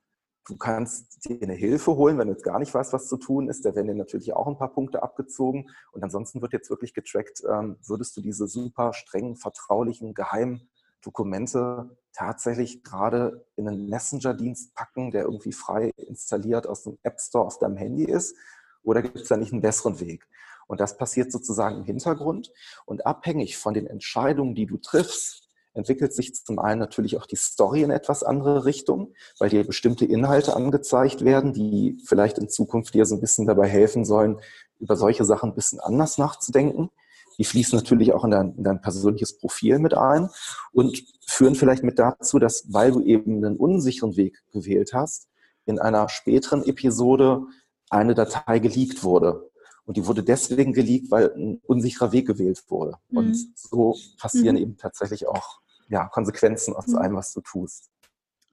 [0.48, 3.50] du kannst dir eine Hilfe holen, wenn du jetzt gar nicht weißt, was zu tun
[3.50, 3.66] ist.
[3.66, 5.70] Da werden dir natürlich auch ein paar Punkte abgezogen.
[5.92, 10.70] Und ansonsten wird jetzt wirklich getrackt, ähm, würdest du diese super strengen, vertraulichen, geheimen
[11.02, 17.46] Dokumente tatsächlich gerade in einen Messenger-Dienst packen, der irgendwie frei installiert aus dem App Store
[17.46, 18.36] auf deinem Handy ist?
[18.84, 20.28] Oder gibt es da nicht einen besseren Weg?
[20.68, 22.52] Und das passiert sozusagen im Hintergrund.
[22.86, 25.47] Und abhängig von den Entscheidungen, die du triffst,
[25.78, 30.06] entwickelt sich zum einen natürlich auch die Story in etwas andere Richtung, weil dir bestimmte
[30.06, 34.40] Inhalte angezeigt werden, die vielleicht in Zukunft dir so ein bisschen dabei helfen sollen,
[34.80, 36.90] über solche Sachen ein bisschen anders nachzudenken.
[37.38, 40.30] Die fließen natürlich auch in dein, in dein persönliches Profil mit ein
[40.72, 45.28] und führen vielleicht mit dazu, dass, weil du eben einen unsicheren Weg gewählt hast,
[45.66, 47.44] in einer späteren Episode
[47.90, 49.50] eine Datei geleakt wurde.
[49.86, 52.96] Und die wurde deswegen geleakt, weil ein unsicherer Weg gewählt wurde.
[53.10, 53.18] Mhm.
[53.18, 54.62] Und so passieren mhm.
[54.62, 56.98] eben tatsächlich auch ja, Konsequenzen aus mhm.
[56.98, 57.90] allem, was du tust.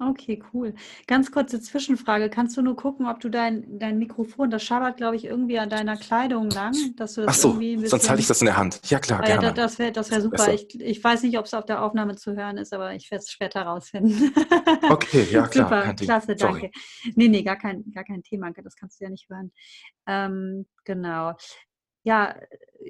[0.01, 0.75] Okay, cool.
[1.07, 2.29] Ganz kurze Zwischenfrage.
[2.29, 5.71] Kannst du nur gucken, ob du dein, dein Mikrofon, das schabert, glaube ich, irgendwie an
[5.71, 8.41] deiner Kleidung lang, dass du das Ach so, irgendwie ein bisschen, sonst halte ich das
[8.41, 8.81] in der Hand.
[8.91, 9.55] Ja, klar, Ah ja, gerne.
[9.55, 10.53] da- das wäre das wär super.
[10.53, 13.23] Ich, ich weiß nicht, ob es auf der Aufnahme zu hören ist, aber ich werde
[13.23, 14.35] es später rausfinden.
[14.91, 15.69] Okay, ja, klar.
[15.69, 16.61] Super, klasse, Sorry.
[16.61, 16.71] danke.
[17.15, 19.53] Nee, nee, gar kein, gar kein Thema, das kannst du ja nicht hören.
[20.09, 21.35] Ähm, genau.
[22.05, 22.37] Ja,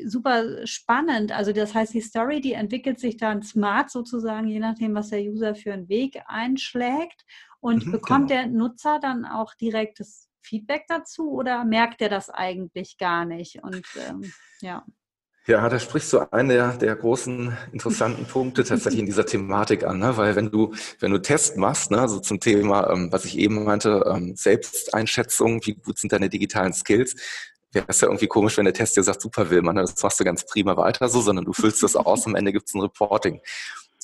[0.06, 1.32] super spannend.
[1.32, 5.22] Also das heißt, die Story, die entwickelt sich dann smart sozusagen, je nachdem, was der
[5.22, 7.24] User für einen Weg einschlägt.
[7.60, 8.42] Und Mhm, bekommt genau.
[8.42, 13.62] der Nutzer dann auch direktes Feedback dazu oder merkt er das eigentlich gar nicht?
[13.62, 14.84] Und ähm, ja.
[15.46, 19.98] Ja, da sprichst du einen der, der großen interessanten Punkte tatsächlich in dieser Thematik an,
[19.98, 20.16] ne?
[20.16, 23.62] weil wenn du, wenn du Test machst, ne, so zum Thema, ähm, was ich eben
[23.64, 27.14] meinte, ähm, Selbsteinschätzung, wie gut sind deine digitalen Skills,
[27.74, 30.24] wäre es ja irgendwie komisch, wenn der Test dir sagt, super Willmann, das machst du
[30.24, 33.40] ganz prima weiter so, sondern du füllst das aus, am Ende gibt es ein Reporting.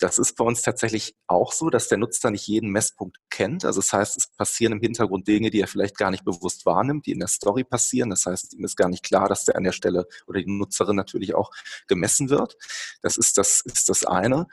[0.00, 3.66] Das ist bei uns tatsächlich auch so, dass der Nutzer nicht jeden Messpunkt kennt.
[3.66, 7.04] Also das heißt, es passieren im Hintergrund Dinge, die er vielleicht gar nicht bewusst wahrnimmt,
[7.04, 8.08] die in der Story passieren.
[8.08, 10.96] Das heißt, ihm ist gar nicht klar, dass der an der Stelle oder die Nutzerin
[10.96, 11.50] natürlich auch
[11.86, 12.56] gemessen wird.
[13.02, 14.46] Das ist das, ist das eine.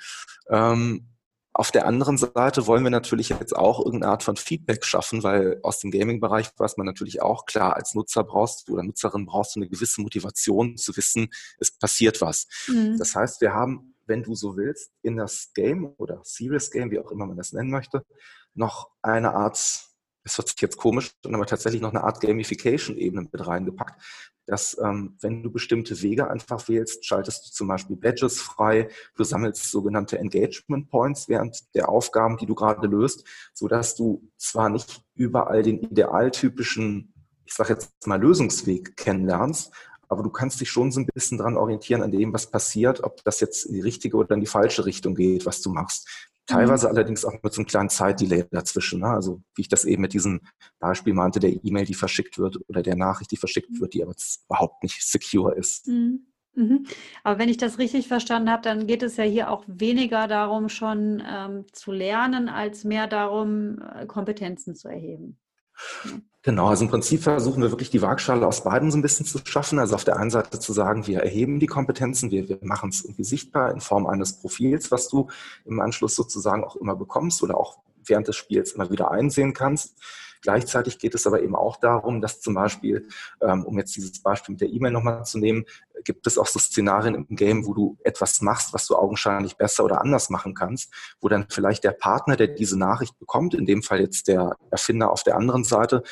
[0.49, 1.07] Ähm,
[1.57, 5.59] auf der anderen Seite wollen wir natürlich jetzt auch irgendeine Art von Feedback schaffen, weil
[5.63, 9.55] aus dem Gaming-Bereich weiß man natürlich auch, klar, als Nutzer brauchst du oder Nutzerin brauchst
[9.55, 12.47] du eine gewisse Motivation zu wissen, es passiert was.
[12.67, 12.99] Mhm.
[12.99, 16.99] Das heißt, wir haben, wenn du so willst, in das Game oder Serious Game, wie
[16.99, 18.05] auch immer man das nennen möchte,
[18.53, 23.47] noch eine Art, es hört sich jetzt komisch, aber tatsächlich noch eine Art Gamification-Ebene mit
[23.47, 23.99] reingepackt,
[24.47, 29.23] dass ähm, wenn du bestimmte Wege einfach wählst, schaltest du zum Beispiel Badges frei, du
[29.23, 34.69] sammelst sogenannte Engagement Points während der Aufgaben, die du gerade löst, so dass du zwar
[34.69, 37.13] nicht überall den idealtypischen,
[37.45, 39.71] ich sage jetzt mal Lösungsweg kennenlernst,
[40.09, 43.23] aber du kannst dich schon so ein bisschen dran orientieren an dem, was passiert, ob
[43.23, 46.26] das jetzt in die richtige oder in die falsche Richtung geht, was du machst.
[46.47, 49.01] Teilweise allerdings auch mit so einem kleinen Zeitdelay dazwischen.
[49.01, 49.07] Ne?
[49.07, 50.41] Also wie ich das eben mit diesem
[50.79, 54.15] Beispiel meinte, der E-Mail, die verschickt wird oder der Nachricht, die verschickt wird, die aber
[54.45, 55.87] überhaupt nicht secure ist.
[55.87, 56.25] Mhm.
[56.55, 56.87] Mhm.
[57.23, 60.69] Aber wenn ich das richtig verstanden habe, dann geht es ja hier auch weniger darum,
[60.69, 65.37] schon ähm, zu lernen, als mehr darum, äh, Kompetenzen zu erheben.
[66.47, 69.37] Genau, also im Prinzip versuchen wir wirklich die Waagschale aus beiden so ein bisschen zu
[69.43, 69.79] schaffen.
[69.79, 73.03] Also auf der einen Seite zu sagen, wir erheben die Kompetenzen, wir, wir machen es
[73.03, 75.27] irgendwie sichtbar in Form eines Profils, was du
[75.65, 79.97] im Anschluss sozusagen auch immer bekommst oder auch während des Spiels immer wieder einsehen kannst.
[80.41, 83.09] Gleichzeitig geht es aber eben auch darum, dass zum Beispiel,
[83.41, 85.65] ähm, um jetzt dieses Beispiel mit der E-Mail nochmal zu nehmen,
[86.05, 89.83] gibt es auch so Szenarien im Game, wo du etwas machst, was du augenscheinlich besser
[89.83, 93.83] oder anders machen kannst, wo dann vielleicht der Partner, der diese Nachricht bekommt, in dem
[93.83, 96.03] Fall jetzt der Erfinder auf der anderen Seite,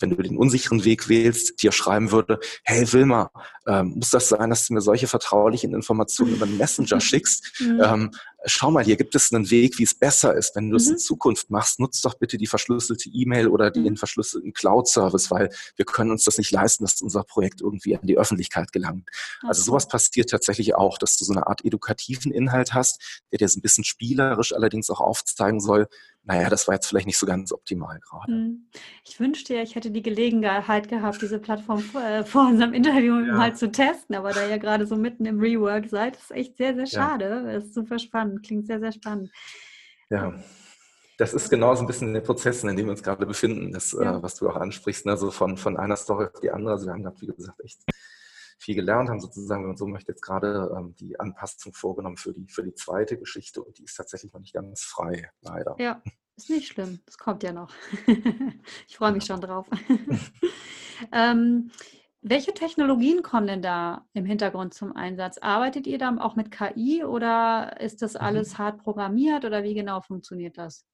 [0.00, 3.30] wenn du den unsicheren Weg wählst, dir schreiben würde, hey Wilma,
[3.66, 7.60] ähm, muss das sein, dass du mir solche vertraulichen Informationen über den Messenger schickst?
[7.60, 7.80] Mhm.
[7.82, 8.10] Ähm,
[8.44, 10.54] schau mal, hier gibt es einen Weg, wie es besser ist.
[10.56, 10.92] Wenn du es Mhm.
[10.94, 13.84] in Zukunft machst, nutzt doch bitte die verschlüsselte E-Mail oder Mhm.
[13.84, 18.06] den verschlüsselten Cloud-Service, weil wir können uns das nicht leisten, dass unser Projekt irgendwie an
[18.06, 19.08] die Öffentlichkeit gelangt.
[19.42, 19.62] Also Ach so.
[19.72, 23.58] sowas passiert tatsächlich auch, dass du so eine Art edukativen Inhalt hast, der dir so
[23.58, 25.88] ein bisschen spielerisch allerdings auch aufzeigen soll,
[26.24, 28.32] naja, das war jetzt vielleicht nicht so ganz optimal gerade.
[28.32, 28.66] Mhm.
[29.04, 33.18] Ich wünschte ja, ich hätte die Gelegenheit gehabt, diese Plattform vor, äh, vor unserem Interview
[33.20, 33.34] Ja.
[33.34, 36.74] mal zu testen, aber da ihr gerade so mitten im Rework seid, ist echt sehr,
[36.74, 37.08] sehr Ja.
[37.10, 37.42] schade.
[37.52, 39.30] Das ist super spannend, klingt sehr, sehr spannend.
[40.10, 40.34] Ja.
[41.16, 43.92] Das ist genau so ein bisschen der Prozessen, in dem wir uns gerade befinden, das,
[43.92, 44.16] Ja.
[44.18, 45.16] äh, was du auch ansprichst, ne?
[45.16, 46.72] so von, von einer Story auf die andere.
[46.72, 47.80] Also wir haben gerade, wie gesagt, echt
[48.64, 52.32] viel gelernt, haben sozusagen, wenn man so möchte, jetzt gerade ähm, die Anpassung vorgenommen für
[52.32, 55.76] die, für die zweite Geschichte und die ist tatsächlich noch nicht ganz frei, leider.
[55.78, 56.02] Ja,
[56.36, 57.00] ist nicht schlimm.
[57.04, 57.72] Das kommt ja noch.
[58.88, 59.68] ich freue mich schon drauf.
[61.12, 61.70] ähm,
[62.22, 65.36] welche Technologien kommen denn da im Hintergrund zum Einsatz?
[65.36, 68.20] Arbeitet ihr da auch mit KI oder ist das Mhm.
[68.20, 70.86] alles hart programmiert oder wie genau funktioniert das?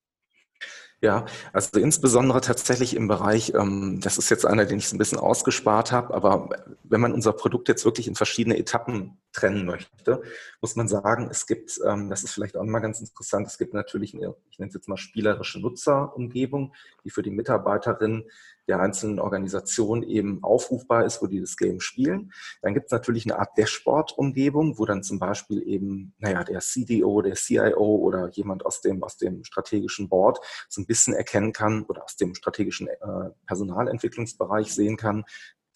[1.03, 4.99] Ja, also insbesondere tatsächlich im Bereich, ähm, das ist jetzt einer, den ich so ein
[4.99, 6.51] bisschen ausgespart habe, aber
[6.85, 10.21] wenn man unser Produkt jetzt wirklich in verschiedene Etappen trennen möchte,
[10.61, 13.73] muss man sagen, es gibt, ähm, das ist vielleicht auch mal ganz interessant, es gibt
[13.73, 18.25] natürlich eine, ich nenne es jetzt mal spielerische Nutzerumgebung, die für die Mitarbeiterinnen
[18.71, 22.33] der einzelnen Organisation eben aufrufbar ist, wo die das Game spielen.
[22.63, 27.21] Dann gibt es natürlich eine Art Dashboard-Umgebung, wo dann zum Beispiel eben, naja, der CDO,
[27.21, 31.85] der CIO oder jemand aus dem, aus dem strategischen Board so ein bisschen erkennen kann
[31.85, 35.25] oder aus dem strategischen äh, Personalentwicklungsbereich sehen kann,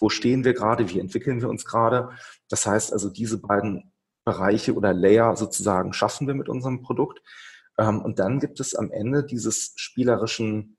[0.01, 2.11] wo stehen wir gerade, wie entwickeln wir uns gerade.
[2.49, 3.93] Das heißt also, diese beiden
[4.25, 7.23] Bereiche oder Layer sozusagen schaffen wir mit unserem Produkt.
[7.79, 10.74] Ähm, und dann gibt es am Ende dieses spielerischen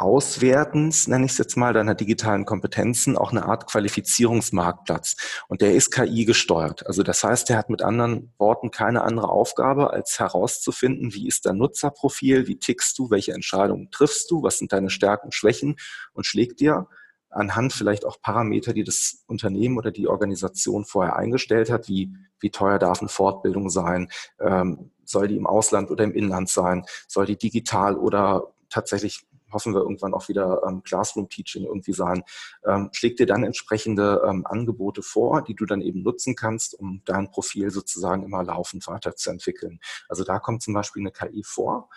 [0.00, 5.16] Auswertens, nenne ich es jetzt mal, deiner digitalen Kompetenzen auch eine Art Qualifizierungsmarktplatz.
[5.48, 6.86] Und der ist KI gesteuert.
[6.86, 11.44] Also das heißt, der hat mit anderen Worten keine andere Aufgabe, als herauszufinden, wie ist
[11.44, 15.76] dein Nutzerprofil, wie tickst du, welche Entscheidungen triffst du, was sind deine Stärken und Schwächen
[16.14, 16.88] und schlägt dir
[17.30, 22.50] anhand vielleicht auch Parameter, die das Unternehmen oder die Organisation vorher eingestellt hat, wie, wie
[22.50, 24.08] teuer darf eine Fortbildung sein,
[24.40, 29.74] ähm, soll die im Ausland oder im Inland sein, soll die digital oder tatsächlich hoffen
[29.74, 32.22] wir irgendwann auch wieder ähm, Classroom-Teaching irgendwie sein,
[32.66, 37.02] ähm, schlägt dir dann entsprechende ähm, Angebote vor, die du dann eben nutzen kannst, um
[37.04, 39.80] dein Profil sozusagen immer laufend weiterzuentwickeln.
[40.08, 41.88] Also da kommt zum Beispiel eine KI vor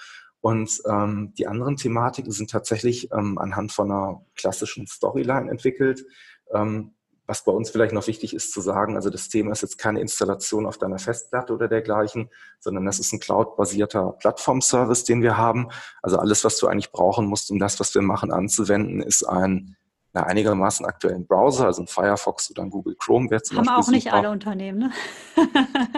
[0.43, 6.05] und ähm, die anderen Thematiken sind tatsächlich ähm, anhand von einer klassischen Storyline entwickelt.
[6.51, 9.77] Ähm, was bei uns vielleicht noch wichtig ist zu sagen, also das Thema ist jetzt
[9.77, 15.37] keine Installation auf deiner Festplatte oder dergleichen, sondern das ist ein cloud-basierter Plattform-Service, den wir
[15.37, 15.69] haben.
[16.01, 19.77] Also alles, was du eigentlich brauchen musst, um das, was wir machen, anzuwenden, ist ein
[20.13, 23.83] na, einigermaßen aktuellen Browser, also ein Firefox oder ein Google Chrome wäre zum Haben Beispiel
[23.83, 24.15] auch nicht super.
[24.17, 24.91] alle Unternehmen, ne?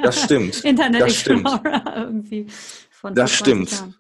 [0.02, 0.56] Das stimmt.
[0.64, 1.96] Internet das Explorer stimmt.
[1.96, 2.48] irgendwie.
[2.92, 3.72] Von das stimmt.
[3.72, 3.96] Jahren.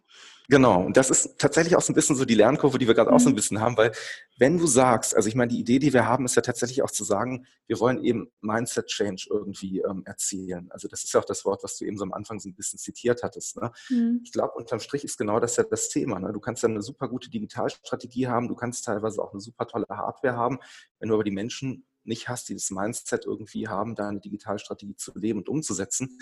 [0.50, 3.10] Genau, und das ist tatsächlich auch so ein bisschen so die Lernkurve, die wir gerade
[3.10, 3.16] mhm.
[3.16, 3.38] auch so ein mhm.
[3.38, 3.92] bisschen haben, weil
[4.38, 6.92] wenn du sagst, also ich meine, die Idee, die wir haben, ist ja tatsächlich auch
[6.92, 10.68] zu sagen, wir wollen eben Mindset Change irgendwie ähm, erzielen.
[10.72, 12.56] Also das ist ja auch das Wort, was du eben so am Anfang so ein
[12.56, 13.58] bisschen zitiert hattest.
[13.58, 13.72] Ne?
[13.90, 14.22] Mhm.
[14.24, 16.20] Ich glaube, unterm Strich ist genau das ja das Thema.
[16.20, 16.34] Ne?
[16.34, 19.88] Du kannst ja eine super gute Digitalstrategie haben, du kannst teilweise auch eine super tolle
[19.90, 20.60] Hardware haben,
[21.00, 24.96] wenn du aber die Menschen nicht hast, die das Mindset irgendwie haben, da eine Digitalstrategie
[24.96, 26.20] zu leben und umzusetzen,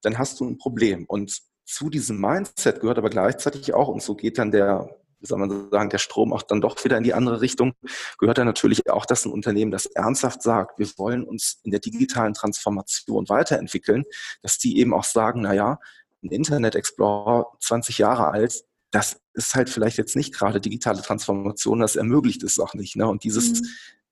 [0.00, 1.04] dann hast du ein Problem.
[1.06, 4.88] Und zu diesem Mindset gehört aber gleichzeitig auch, und so geht dann der,
[5.20, 7.74] wie soll man sagen, der Strom auch dann doch wieder in die andere Richtung,
[8.18, 11.80] gehört dann natürlich auch, dass ein Unternehmen das ernsthaft sagt, wir wollen uns in der
[11.80, 14.04] digitalen Transformation weiterentwickeln,
[14.40, 15.78] dass die eben auch sagen, na ja,
[16.22, 21.80] ein Internet Explorer 20 Jahre alt, das ist halt vielleicht jetzt nicht gerade digitale Transformation,
[21.80, 22.96] das ermöglicht es auch nicht.
[22.96, 23.06] Ne?
[23.06, 23.68] Und dieses mhm.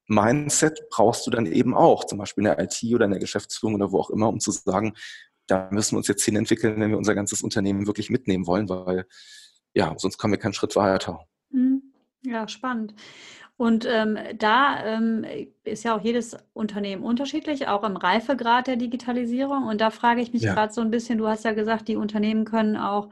[0.08, 3.76] Mindset brauchst du dann eben auch, zum Beispiel in der IT oder in der Geschäftsführung
[3.76, 4.92] oder wo auch immer, um zu sagen,
[5.46, 8.68] da müssen wir uns jetzt hin entwickeln, wenn wir unser ganzes Unternehmen wirklich mitnehmen wollen,
[8.68, 9.06] weil
[9.74, 11.20] ja, sonst kommen wir keinen Schritt weiter.
[11.50, 11.82] Mhm.
[12.22, 12.94] Ja, spannend.
[13.58, 15.24] Und ähm, da ähm,
[15.64, 19.66] ist ja auch jedes Unternehmen unterschiedlich, auch im Reifegrad der Digitalisierung.
[19.66, 20.52] Und da frage ich mich ja.
[20.52, 23.08] gerade so ein bisschen, du hast ja gesagt, die Unternehmen können auch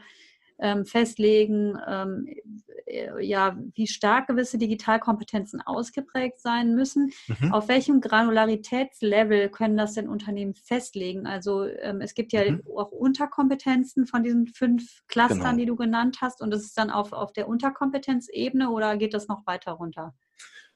[0.58, 2.73] ähm, festlegen, ähm, äh,
[3.20, 7.12] ja, wie stark gewisse Digitalkompetenzen ausgeprägt sein müssen.
[7.28, 7.52] Mhm.
[7.52, 11.26] Auf welchem Granularitätslevel können das denn Unternehmen festlegen?
[11.26, 12.62] Also ähm, es gibt ja mhm.
[12.76, 15.56] auch Unterkompetenzen von diesen fünf Clustern, genau.
[15.56, 19.28] die du genannt hast, und das ist dann auf, auf der Unterkompetenzebene oder geht das
[19.28, 20.14] noch weiter runter?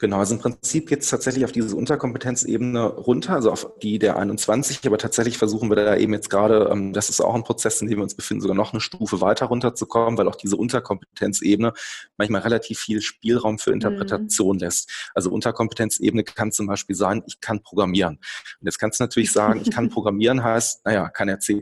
[0.00, 4.16] Genau, also im Prinzip geht es tatsächlich auf diese Unterkompetenzebene runter, also auf die der
[4.16, 7.82] 21, aber tatsächlich versuchen wir da eben jetzt gerade, ähm, das ist auch ein Prozess,
[7.82, 11.72] in dem wir uns befinden, sogar noch eine Stufe weiter runterzukommen, weil auch diese Unterkompetenzebene
[12.16, 14.60] manchmal relativ viel Spielraum für Interpretation mhm.
[14.60, 15.10] lässt.
[15.14, 18.18] Also Unterkompetenzebene kann zum Beispiel sein, ich kann programmieren.
[18.60, 21.60] Und jetzt kannst du natürlich sagen, ich kann programmieren heißt, naja, kann er C++,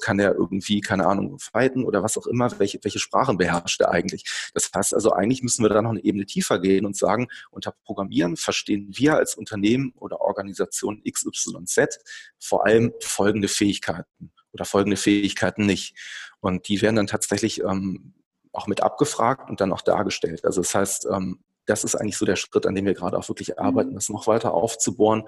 [0.00, 3.90] kann er irgendwie, keine Ahnung, fighten oder was auch immer, welche, welche Sprachen beherrscht er
[3.90, 4.24] eigentlich.
[4.54, 7.73] Das heißt also, eigentlich müssen wir da noch eine Ebene tiefer gehen und sagen, unter
[7.84, 11.98] Programmieren verstehen wir als Unternehmen oder Organisation XYZ
[12.38, 15.96] vor allem folgende Fähigkeiten oder folgende Fähigkeiten nicht.
[16.40, 18.14] Und die werden dann tatsächlich ähm,
[18.52, 20.44] auch mit abgefragt und dann auch dargestellt.
[20.44, 23.28] Also das heißt, ähm, das ist eigentlich so der Schritt, an dem wir gerade auch
[23.28, 23.94] wirklich arbeiten, mhm.
[23.94, 25.24] das noch weiter aufzubohren,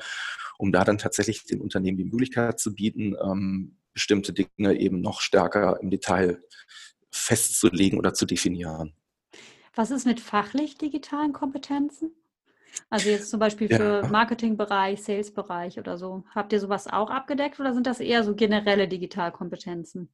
[0.59, 5.21] um da dann tatsächlich den Unternehmen die Möglichkeit zu bieten, ähm, bestimmte Dinge eben noch
[5.21, 6.43] stärker im Detail
[7.11, 8.95] festzulegen oder zu definieren.
[9.75, 12.13] Was ist mit fachlich digitalen Kompetenzen?
[12.91, 14.09] Also jetzt zum Beispiel für ja.
[14.09, 16.25] Marketingbereich, Salesbereich oder so.
[16.35, 20.09] Habt ihr sowas auch abgedeckt oder sind das eher so generelle Digitalkompetenzen?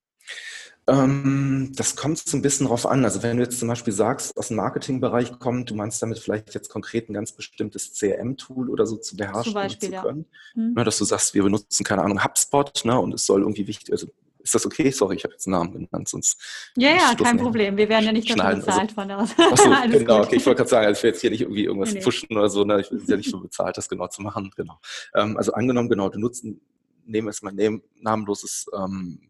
[0.88, 3.04] Ähm, das kommt so ein bisschen drauf an.
[3.04, 6.54] Also wenn du jetzt zum Beispiel sagst, aus dem Marketingbereich kommt, du meinst damit vielleicht
[6.54, 10.26] jetzt konkret ein ganz bestimmtes CRM-Tool oder so zu beherrschen Beispiel, zu können.
[10.54, 10.62] Ja.
[10.62, 10.74] Hm.
[10.74, 13.92] Ne, dass du sagst, wir benutzen, keine Ahnung, HubSpot ne, und es soll irgendwie wichtig,
[13.92, 14.08] also
[14.42, 14.90] ist das okay?
[14.90, 16.38] Sorry, ich habe jetzt einen Namen genannt, sonst.
[16.76, 17.76] Ja, ja, kein Problem.
[17.76, 19.30] Wir werden ja nicht dafür bezahlt also, von aus.
[19.38, 21.92] Achso, genau, okay, ich wollte gerade sagen, also ich will jetzt hier nicht irgendwie irgendwas
[21.92, 22.04] nee, nee.
[22.04, 22.80] pushen oder so, ne?
[22.80, 24.50] ich bin ja nicht so bezahlt, das genau zu machen.
[24.56, 24.78] Genau.
[25.14, 29.20] Ähm, also angenommen, genau, du nutzt, nehmen wir jetzt mal ein namenloses ähm,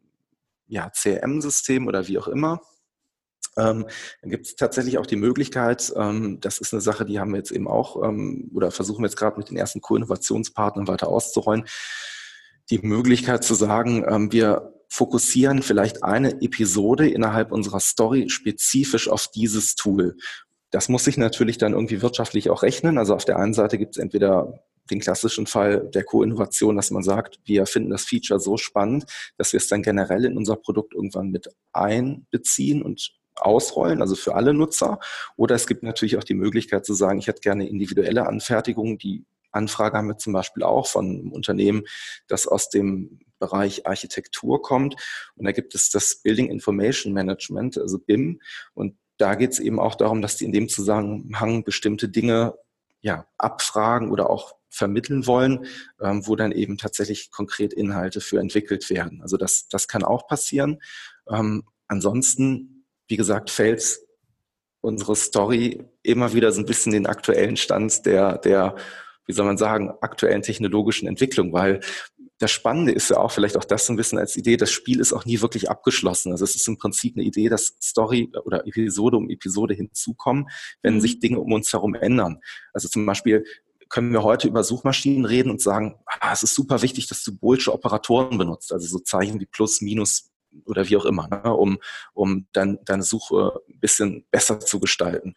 [0.67, 2.61] ja, CRM-System oder wie auch immer.
[3.59, 3.87] Ähm,
[4.23, 7.37] dann gibt es tatsächlich auch die Möglichkeit, ähm, das ist eine Sache, die haben wir
[7.37, 11.67] jetzt eben auch ähm, oder versuchen wir jetzt gerade mit den ersten Co-Innovationspartnern weiter auszurollen,
[12.71, 19.27] die Möglichkeit zu sagen, ähm, wir fokussieren vielleicht eine Episode innerhalb unserer Story spezifisch auf
[19.27, 20.19] dieses Tool.
[20.71, 22.99] Das muss sich natürlich dann irgendwie wirtschaftlich auch rechnen.
[22.99, 27.03] Also auf der einen Seite gibt es entweder den klassischen Fall der Co-Innovation, dass man
[27.03, 29.07] sagt, wir finden das Feature so spannend,
[29.39, 34.35] dass wir es dann generell in unser Produkt irgendwann mit einbeziehen und ausrollen, also für
[34.35, 34.99] alle Nutzer.
[35.37, 39.25] Oder es gibt natürlich auch die Möglichkeit zu sagen, ich hätte gerne individuelle Anfertigungen, die
[39.53, 41.85] Anfrage haben wir zum Beispiel auch von einem Unternehmen,
[42.27, 44.95] das aus dem Bereich Architektur kommt.
[45.35, 48.41] Und da gibt es das Building Information Management, also BIM.
[48.73, 52.55] Und da geht es eben auch darum, dass die in dem Zusammenhang bestimmte Dinge
[53.01, 55.67] ja, abfragen oder auch vermitteln wollen,
[56.01, 59.21] ähm, wo dann eben tatsächlich konkret Inhalte für entwickelt werden.
[59.23, 60.81] Also das, das kann auch passieren.
[61.29, 63.99] Ähm, ansonsten, wie gesagt, fällt
[64.83, 68.77] unsere Story immer wieder so ein bisschen den aktuellen Stand der, der
[69.27, 71.81] wie soll man sagen, aktuellen technologischen Entwicklung, weil
[72.43, 74.99] das Spannende ist ja auch vielleicht auch das so ein bisschen als Idee, das Spiel
[74.99, 76.33] ist auch nie wirklich abgeschlossen.
[76.33, 80.49] Also es ist im Prinzip eine Idee, dass Story oder Episode um Episode hinzukommen,
[80.83, 81.01] wenn mhm.
[81.01, 82.41] sich Dinge um uns herum ändern.
[82.73, 83.45] Also zum Beispiel
[83.89, 87.37] können wir heute über Suchmaschinen reden und sagen, ah, es ist super wichtig, dass du
[87.37, 90.33] Boolsche Operatoren benutzt, also so Zeichen wie Plus, Minus,
[90.67, 91.79] oder wie auch immer, ne, um,
[92.13, 95.35] um dann deine Suche ein bisschen besser zu gestalten.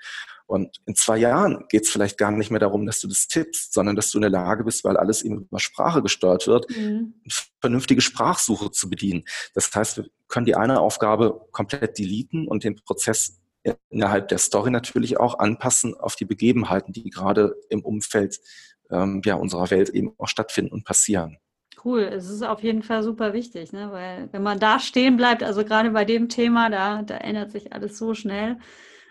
[0.47, 3.73] Und in zwei Jahren geht es vielleicht gar nicht mehr darum, dass du das tippst,
[3.73, 7.15] sondern dass du in der Lage bist, weil alles eben über Sprache gesteuert wird, mhm.
[7.23, 9.23] eine vernünftige Sprachsuche zu bedienen.
[9.53, 13.41] Das heißt, wir können die eine Aufgabe komplett deleten und den Prozess
[13.89, 18.39] innerhalb der Story natürlich auch anpassen auf die Begebenheiten, die gerade im Umfeld
[18.91, 21.39] ähm, ja, unserer Welt eben auch stattfinden und passieren
[21.85, 22.01] cool.
[22.01, 23.89] Es ist auf jeden Fall super wichtig, ne?
[23.91, 27.71] weil wenn man da stehen bleibt, also gerade bei dem Thema, da, da ändert sich
[27.71, 28.57] alles so schnell.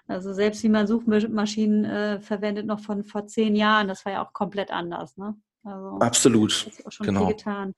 [0.07, 4.25] Also selbst wie man Suchmaschinen äh, verwendet noch von vor zehn Jahren, das war ja
[4.25, 5.17] auch komplett anders.
[5.17, 5.35] Ne?
[5.63, 6.67] Also, Absolut.
[6.67, 7.27] Das ist auch schon genau.
[7.27, 7.75] viel getan.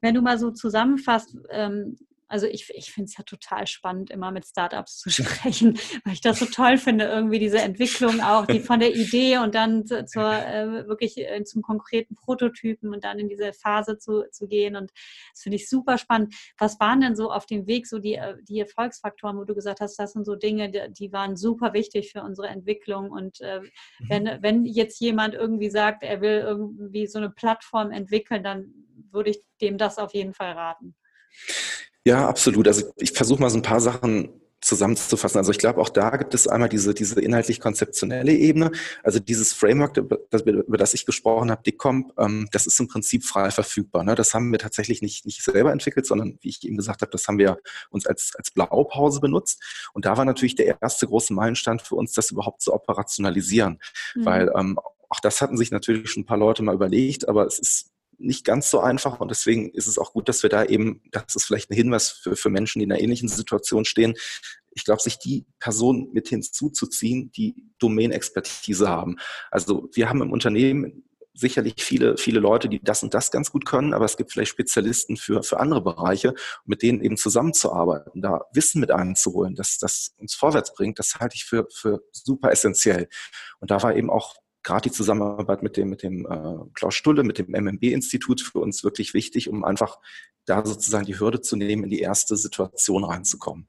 [0.00, 1.98] Wenn du mal so zusammenfasst, ähm,
[2.30, 6.20] also ich, ich finde es ja total spannend, immer mit Startups zu sprechen, weil ich
[6.20, 10.32] das so toll finde, irgendwie diese Entwicklung auch, die von der Idee und dann zur,
[10.32, 14.76] äh, wirklich äh, zum konkreten Prototypen und dann in diese Phase zu, zu gehen.
[14.76, 14.92] Und
[15.32, 16.34] das finde ich super spannend.
[16.58, 19.80] Was waren denn so auf dem Weg so die, äh, die Erfolgsfaktoren, wo du gesagt
[19.80, 23.10] hast, das sind so Dinge, die, die waren super wichtig für unsere Entwicklung.
[23.10, 23.68] Und äh, mhm.
[24.08, 28.72] wenn, wenn jetzt jemand irgendwie sagt, er will irgendwie so eine Plattform entwickeln, dann
[29.10, 30.94] würde ich dem das auf jeden Fall raten.
[32.04, 32.66] Ja, absolut.
[32.66, 35.38] Also ich versuche mal so ein paar Sachen zusammenzufassen.
[35.38, 38.70] Also ich glaube, auch da gibt es einmal diese, diese inhaltlich-konzeptionelle Ebene.
[39.02, 43.50] Also dieses Framework, über das ich gesprochen habe, DICOMP, ähm, das ist im Prinzip frei
[43.50, 44.04] verfügbar.
[44.04, 44.14] Ne?
[44.14, 47.26] Das haben wir tatsächlich nicht, nicht selber entwickelt, sondern wie ich eben gesagt habe, das
[47.26, 47.58] haben wir
[47.90, 49.62] uns als, als Blaupause benutzt.
[49.94, 53.78] Und da war natürlich der erste große Meilenstein für uns, das überhaupt zu operationalisieren.
[54.14, 54.24] Mhm.
[54.24, 57.58] Weil ähm, auch das hatten sich natürlich schon ein paar Leute mal überlegt, aber es
[57.58, 61.02] ist nicht ganz so einfach und deswegen ist es auch gut, dass wir da eben,
[61.10, 64.14] das ist vielleicht ein Hinweis für, für Menschen, die in einer ähnlichen Situation stehen,
[64.72, 69.16] ich glaube, sich die Personen mit hinzuzuziehen, die Domain-Expertise haben.
[69.50, 71.04] Also wir haben im Unternehmen
[71.34, 74.50] sicherlich viele, viele Leute, die das und das ganz gut können, aber es gibt vielleicht
[74.50, 80.14] Spezialisten für, für andere Bereiche, mit denen eben zusammenzuarbeiten, da Wissen mit einzuholen, dass das
[80.18, 83.08] uns vorwärts bringt, das halte ich für, für super essentiell.
[83.60, 87.22] Und da war eben auch gerade die Zusammenarbeit mit dem, mit dem äh, Klaus Stulle,
[87.22, 89.98] mit dem MMB-Institut für uns wirklich wichtig, um einfach
[90.44, 93.68] da sozusagen die Hürde zu nehmen, in die erste Situation reinzukommen.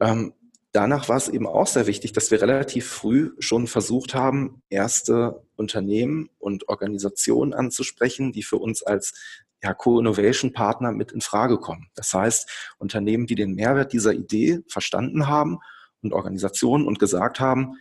[0.00, 0.32] Ähm,
[0.72, 5.42] danach war es eben auch sehr wichtig, dass wir relativ früh schon versucht haben, erste
[5.56, 9.14] Unternehmen und Organisationen anzusprechen, die für uns als
[9.62, 11.88] ja, Co-Innovation-Partner mit in Frage kommen.
[11.94, 15.58] Das heißt, Unternehmen, die den Mehrwert dieser Idee verstanden haben
[16.02, 17.76] und Organisationen und gesagt haben,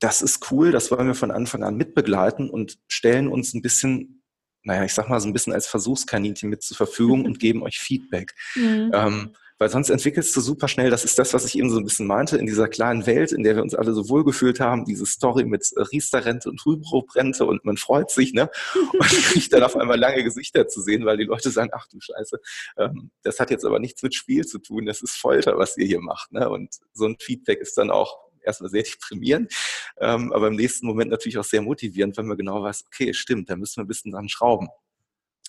[0.00, 4.22] das ist cool, das wollen wir von Anfang an mitbegleiten und stellen uns ein bisschen,
[4.62, 7.78] naja, ich sag mal so ein bisschen als Versuchskaninchen mit zur Verfügung und geben euch
[7.78, 8.34] Feedback.
[8.54, 8.90] Mhm.
[8.92, 11.84] Ähm, weil sonst entwickelst du super schnell, das ist das, was ich eben so ein
[11.84, 15.06] bisschen meinte, in dieser kleinen Welt, in der wir uns alle so wohlgefühlt haben, diese
[15.06, 18.50] Story mit Riester-Rente und Rübenbruch-Rente und man freut sich, ne?
[18.92, 21.98] Und kriegt dann auf einmal lange Gesichter zu sehen, weil die Leute sagen, ach du
[22.00, 22.38] Scheiße,
[22.76, 25.86] ähm, das hat jetzt aber nichts mit Spiel zu tun, das ist Folter, was ihr
[25.86, 26.50] hier macht, ne?
[26.50, 29.52] Und so ein Feedback ist dann auch erstmal sehr deprimierend,
[29.98, 33.50] ähm, aber im nächsten Moment natürlich auch sehr motivierend, wenn man genau weiß, okay, stimmt,
[33.50, 34.68] da müssen wir ein bisschen dran schrauben.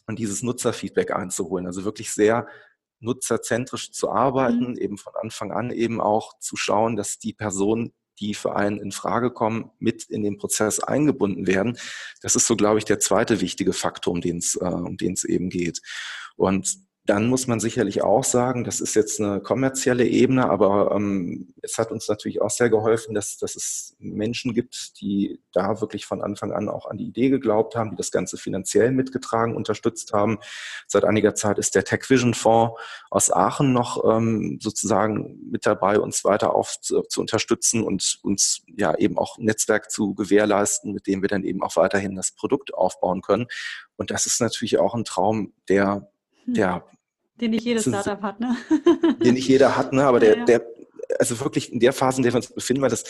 [0.07, 2.47] Und dieses Nutzerfeedback einzuholen, also wirklich sehr
[2.99, 4.77] nutzerzentrisch zu arbeiten, mhm.
[4.77, 8.91] eben von Anfang an eben auch zu schauen, dass die Personen, die für einen in
[8.91, 11.77] Frage kommen, mit in den Prozess eingebunden werden.
[12.21, 15.13] Das ist so, glaube ich, der zweite wichtige Faktor, um den es äh, um den
[15.13, 15.81] es eben geht.
[16.35, 21.53] Und dann muss man sicherlich auch sagen, das ist jetzt eine kommerzielle Ebene, aber ähm,
[21.61, 26.05] es hat uns natürlich auch sehr geholfen, dass, dass es Menschen gibt, die da wirklich
[26.05, 30.11] von Anfang an auch an die Idee geglaubt haben, die das Ganze finanziell mitgetragen, unterstützt
[30.11, 30.39] haben.
[30.85, 32.77] Seit einiger Zeit ist der Tech Vision Fonds
[33.09, 38.63] aus Aachen noch ähm, sozusagen mit dabei, uns weiter auf zu, zu unterstützen und uns
[38.75, 42.33] ja eben auch ein Netzwerk zu gewährleisten, mit dem wir dann eben auch weiterhin das
[42.33, 43.47] Produkt aufbauen können.
[43.95, 46.09] Und das ist natürlich auch ein Traum, der
[46.47, 46.53] hm.
[47.39, 48.57] Den nicht jedes Startup hat, ne?
[49.23, 50.03] Den nicht jeder hat, ne?
[50.03, 50.45] Aber der, ja, ja.
[50.45, 50.67] der
[51.19, 53.03] also wirklich in der Phase, in der wir uns befinden, weil das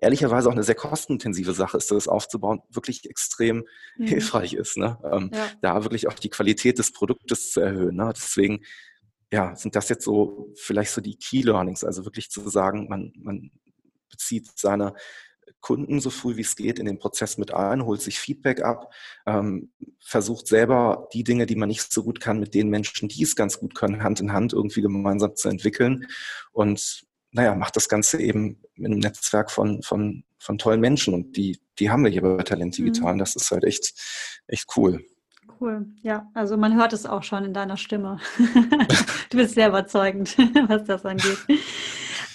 [0.00, 3.64] ehrlicherweise auch eine sehr kostenintensive Sache ist, das aufzubauen, wirklich extrem
[3.96, 4.06] mhm.
[4.06, 4.76] hilfreich ist.
[4.76, 4.98] Ne?
[5.04, 5.48] Ähm, ja.
[5.60, 7.96] Da wirklich auch die Qualität des Produktes zu erhöhen.
[7.96, 8.12] Ne?
[8.14, 8.64] Deswegen
[9.32, 13.12] ja, sind das jetzt so vielleicht so die Key Learnings, also wirklich zu sagen, man,
[13.16, 13.50] man
[14.10, 14.94] bezieht seine
[15.60, 18.92] Kunden so früh wie es geht in den Prozess mit ein, holt sich Feedback ab,
[19.26, 23.22] ähm, versucht selber die Dinge, die man nicht so gut kann, mit den Menschen, die
[23.22, 26.06] es ganz gut können, Hand in Hand irgendwie gemeinsam zu entwickeln
[26.52, 31.36] und naja, macht das Ganze eben in einem Netzwerk von, von, von tollen Menschen und
[31.36, 33.14] die, die haben wir hier bei Talent Digital.
[33.14, 33.18] Mhm.
[33.18, 33.94] Das ist halt echt,
[34.46, 35.04] echt cool.
[35.60, 35.86] Cool.
[36.02, 38.18] Ja, also man hört es auch schon in deiner Stimme.
[39.30, 40.36] du bist sehr überzeugend,
[40.68, 41.38] was das angeht.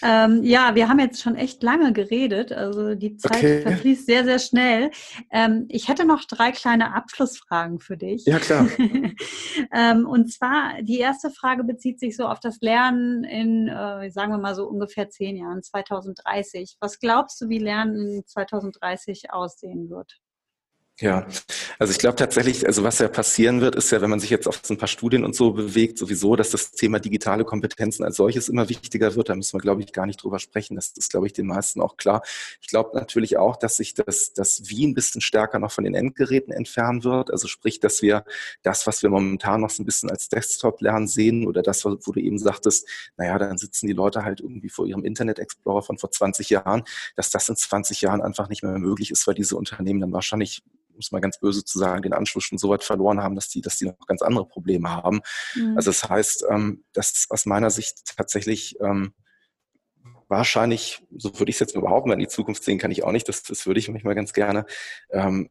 [0.06, 2.52] Ähm, ja, wir haben jetzt schon echt lange geredet.
[2.52, 3.62] Also die Zeit okay.
[3.62, 4.92] verfließt sehr, sehr schnell.
[5.32, 8.24] Ähm, ich hätte noch drei kleine Abschlussfragen für dich.
[8.26, 8.68] Ja, klar.
[9.74, 14.32] ähm, und zwar, die erste Frage bezieht sich so auf das Lernen in, äh, sagen
[14.32, 16.78] wir mal so ungefähr zehn Jahren, 2030.
[16.80, 20.20] Was glaubst du, wie Lernen in 2030 aussehen wird?
[21.02, 21.28] Ja,
[21.78, 24.48] also ich glaube tatsächlich, also was ja passieren wird, ist ja, wenn man sich jetzt
[24.48, 28.16] auf so ein paar Studien und so bewegt, sowieso, dass das Thema digitale Kompetenzen als
[28.16, 29.28] solches immer wichtiger wird.
[29.28, 30.76] Da müssen wir, glaube ich, gar nicht drüber sprechen.
[30.76, 32.22] Das ist, glaube ich, den meisten auch klar.
[32.62, 35.96] Ich glaube natürlich auch, dass sich das, das Wie ein bisschen stärker noch von den
[35.96, 37.30] Endgeräten entfernen wird.
[37.30, 38.24] Also sprich, dass wir
[38.64, 42.20] das, was wir momentan noch so ein bisschen als Desktop-Lernen sehen oder das, wo du
[42.22, 42.88] eben sagtest,
[43.18, 46.84] naja, dann sitzen die Leute halt irgendwie vor ihrem Internet Explorer von vor 20 Jahren,
[47.18, 50.64] dass das in 20 Jahren einfach nicht mehr möglich ist, weil diese Unternehmen dann wahrscheinlich
[50.96, 53.50] um es mal ganz böse zu sagen, den Anschluss schon so weit verloren haben, dass
[53.50, 55.22] die, dass die noch ganz andere Probleme haben.
[55.54, 55.76] Mhm.
[55.76, 59.14] Also das heißt, ähm, dass aus meiner Sicht tatsächlich ähm,
[60.28, 63.12] wahrscheinlich, so würde ich es jetzt überhaupt mal in die Zukunft sehen, kann ich auch
[63.12, 64.66] nicht, das, das würde ich manchmal ganz gerne,
[65.12, 65.50] ähm,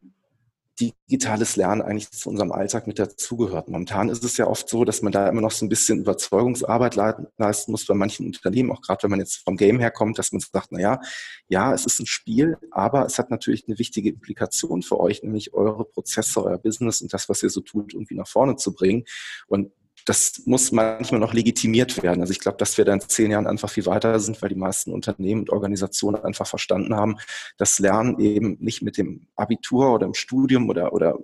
[0.79, 3.69] digitales Lernen eigentlich zu unserem Alltag mit dazugehört.
[3.69, 6.95] Momentan ist es ja oft so, dass man da immer noch so ein bisschen Überzeugungsarbeit
[6.95, 10.41] leisten muss bei manchen Unternehmen, auch gerade wenn man jetzt vom Game herkommt, dass man
[10.41, 10.99] sagt, na ja,
[11.47, 15.53] ja, es ist ein Spiel, aber es hat natürlich eine wichtige Implikation für euch, nämlich
[15.53, 19.05] eure Prozesse, euer Business und das, was ihr so tut, irgendwie nach vorne zu bringen.
[19.47, 19.71] Und
[20.05, 22.21] das muss manchmal noch legitimiert werden.
[22.21, 24.55] Also ich glaube, dass wir da in zehn Jahren einfach viel weiter sind, weil die
[24.55, 27.17] meisten Unternehmen und Organisationen einfach verstanden haben,
[27.57, 31.17] dass Lernen eben nicht mit dem Abitur oder im Studium oder, oder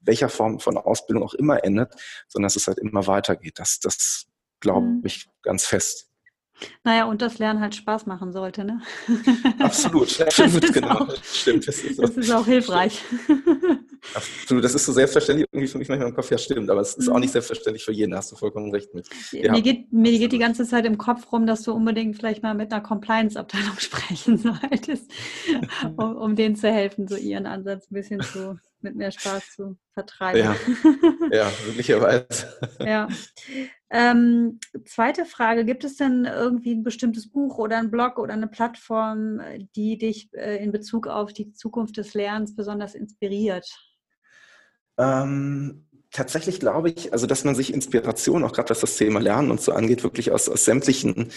[0.00, 1.94] welcher Form von Ausbildung auch immer endet,
[2.28, 3.58] sondern dass es halt immer weitergeht.
[3.58, 4.26] Das, das
[4.60, 5.02] glaube mhm.
[5.04, 6.10] ich ganz fest.
[6.84, 8.80] Naja, und das Lernen halt Spaß machen sollte, ne?
[9.58, 11.00] Absolut, absolut, genau.
[11.00, 11.68] Auch, stimmt.
[11.68, 13.02] Das ist, das ist auch hilfreich.
[14.14, 16.94] Absolut, das ist so selbstverständlich irgendwie für mich manchmal im Kopf, ja stimmt, aber es
[16.94, 17.32] ist auch nicht mhm.
[17.32, 19.08] selbstverständlich für jeden, da hast du vollkommen recht mit.
[19.32, 19.52] Ja.
[19.52, 22.54] Mir, geht, mir geht die ganze Zeit im Kopf rum, dass du unbedingt vielleicht mal
[22.54, 25.10] mit einer Compliance-Abteilung sprechen solltest,
[25.96, 29.76] um, um denen zu helfen, so ihren Ansatz ein bisschen zu, mit mehr Spaß zu
[29.92, 30.54] vertreiben.
[31.30, 32.46] Ja, ja möglicherweise.
[32.80, 33.08] ja.
[33.88, 38.48] Ähm, zweite Frage, gibt es denn irgendwie ein bestimmtes Buch oder ein Blog oder eine
[38.48, 39.40] Plattform,
[39.76, 43.66] die dich äh, in Bezug auf die Zukunft des Lernens besonders inspiriert?
[44.98, 49.50] Ähm, tatsächlich glaube ich, also dass man sich Inspiration, auch gerade was das Thema Lernen
[49.50, 51.30] und so angeht, wirklich aus, aus sämtlichen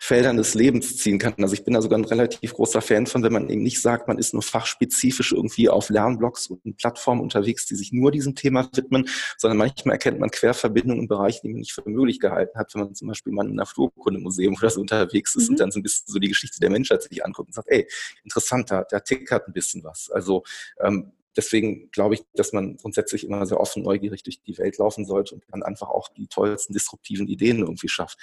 [0.00, 1.34] Feldern des Lebens ziehen kann.
[1.38, 4.06] Also ich bin da sogar ein relativ großer Fan von, wenn man eben nicht sagt,
[4.06, 8.68] man ist nur fachspezifisch irgendwie auf Lernblogs und Plattformen unterwegs, die sich nur diesem Thema
[8.74, 12.74] widmen, sondern manchmal erkennt man Querverbindungen in Bereichen, die man nicht für möglich gehalten hat,
[12.74, 15.54] wenn man zum Beispiel mal in einem Naturkundemuseum oder so unterwegs ist mhm.
[15.54, 17.88] und dann so ein bisschen so die Geschichte der Menschheit sich anguckt und sagt, ey,
[18.22, 20.10] interessant, da, da tickert ein bisschen was.
[20.10, 20.44] Also
[20.80, 25.06] ähm, deswegen glaube ich, dass man grundsätzlich immer sehr offen, neugierig durch die Welt laufen
[25.06, 28.18] sollte und dann einfach auch die tollsten disruptiven Ideen irgendwie schafft.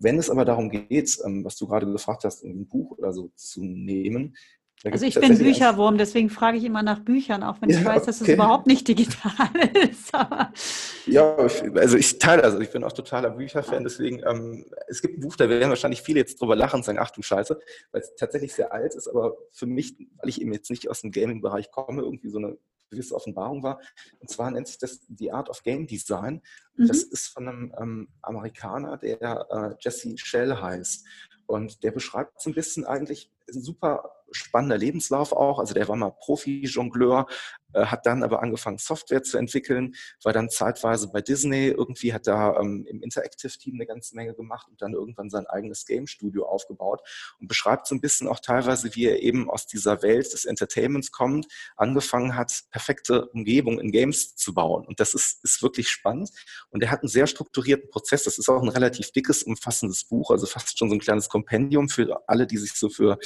[0.00, 3.30] Wenn es aber darum geht, ähm, was du gerade gefragt hast, ein Buch oder so
[3.36, 4.36] zu nehmen,
[4.84, 8.20] also ich bin Bücherwurm, deswegen frage ich immer nach Büchern, auch wenn ich weiß, dass
[8.20, 9.48] es überhaupt nicht digital
[9.90, 10.14] ist.
[10.14, 10.52] Aber
[11.06, 15.20] ja, also ich teile, also ich bin auch totaler Bücherfan, deswegen, ähm, es gibt ein
[15.20, 17.58] Buch, da werden wahrscheinlich viele jetzt drüber lachen und sagen, ach du Scheiße,
[17.90, 21.00] weil es tatsächlich sehr alt ist, aber für mich, weil ich eben jetzt nicht aus
[21.00, 22.56] dem Gaming-Bereich komme, irgendwie so eine
[22.90, 23.80] gewisse Offenbarung war.
[24.20, 26.40] Und zwar nennt sich das The Art of Game Design.
[26.76, 26.86] Mhm.
[26.86, 31.04] Das ist von einem ähm, Amerikaner, der äh, Jesse Shell heißt.
[31.46, 35.58] Und der beschreibt so ein bisschen eigentlich super spannender Lebenslauf auch.
[35.58, 37.26] Also der war mal Profi-Jongleur,
[37.74, 42.26] äh, hat dann aber angefangen, Software zu entwickeln, war dann zeitweise bei Disney, irgendwie hat
[42.26, 47.02] da ähm, im Interactive-Team eine ganze Menge gemacht und dann irgendwann sein eigenes Game-Studio aufgebaut
[47.40, 51.12] und beschreibt so ein bisschen auch teilweise, wie er eben aus dieser Welt des Entertainments
[51.12, 54.86] kommt, angefangen hat, perfekte Umgebung in Games zu bauen.
[54.86, 56.30] Und das ist, ist wirklich spannend.
[56.70, 58.24] Und er hat einen sehr strukturierten Prozess.
[58.24, 61.90] Das ist auch ein relativ dickes, umfassendes Buch, also fast schon so ein kleines Kompendium
[61.90, 63.18] für alle, die sich so für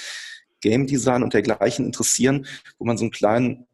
[0.63, 2.47] Game Design und dergleichen interessieren,
[2.79, 3.67] wo man so einen kleinen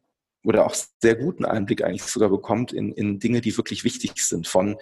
[0.43, 4.47] oder auch sehr guten Einblick eigentlich sogar bekommt in, in Dinge, die wirklich wichtig sind,
[4.47, 4.77] von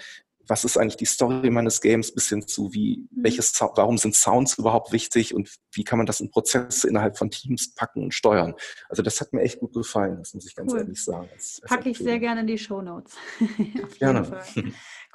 [0.49, 3.24] was ist eigentlich die Story meines Games, bis hin zu, wie, mhm.
[3.24, 7.30] welches, warum sind Sounds überhaupt wichtig und wie kann man das in Prozesse innerhalb von
[7.30, 8.55] Teams packen und steuern.
[8.89, 10.80] Also das hat mir echt gut gefallen, das muss ich ganz cool.
[10.80, 11.30] ehrlich sagen.
[11.64, 13.16] Packe ich sehr gerne in die Show Notes.
[13.99, 14.41] gerne.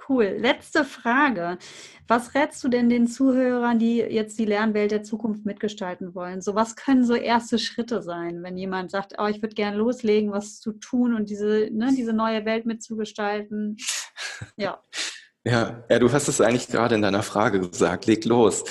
[0.09, 0.37] Cool.
[0.39, 1.59] Letzte Frage.
[2.09, 6.41] Was rätst du denn den Zuhörern, die jetzt die Lernwelt der Zukunft mitgestalten wollen?
[6.41, 10.33] So, was können so erste Schritte sein, wenn jemand sagt, oh, ich würde gerne loslegen,
[10.33, 13.77] was zu tun und diese, ne, diese neue Welt mitzugestalten?
[14.57, 14.81] Ja.
[15.45, 18.63] Ja, ja, du hast es eigentlich gerade in deiner Frage gesagt, leg los.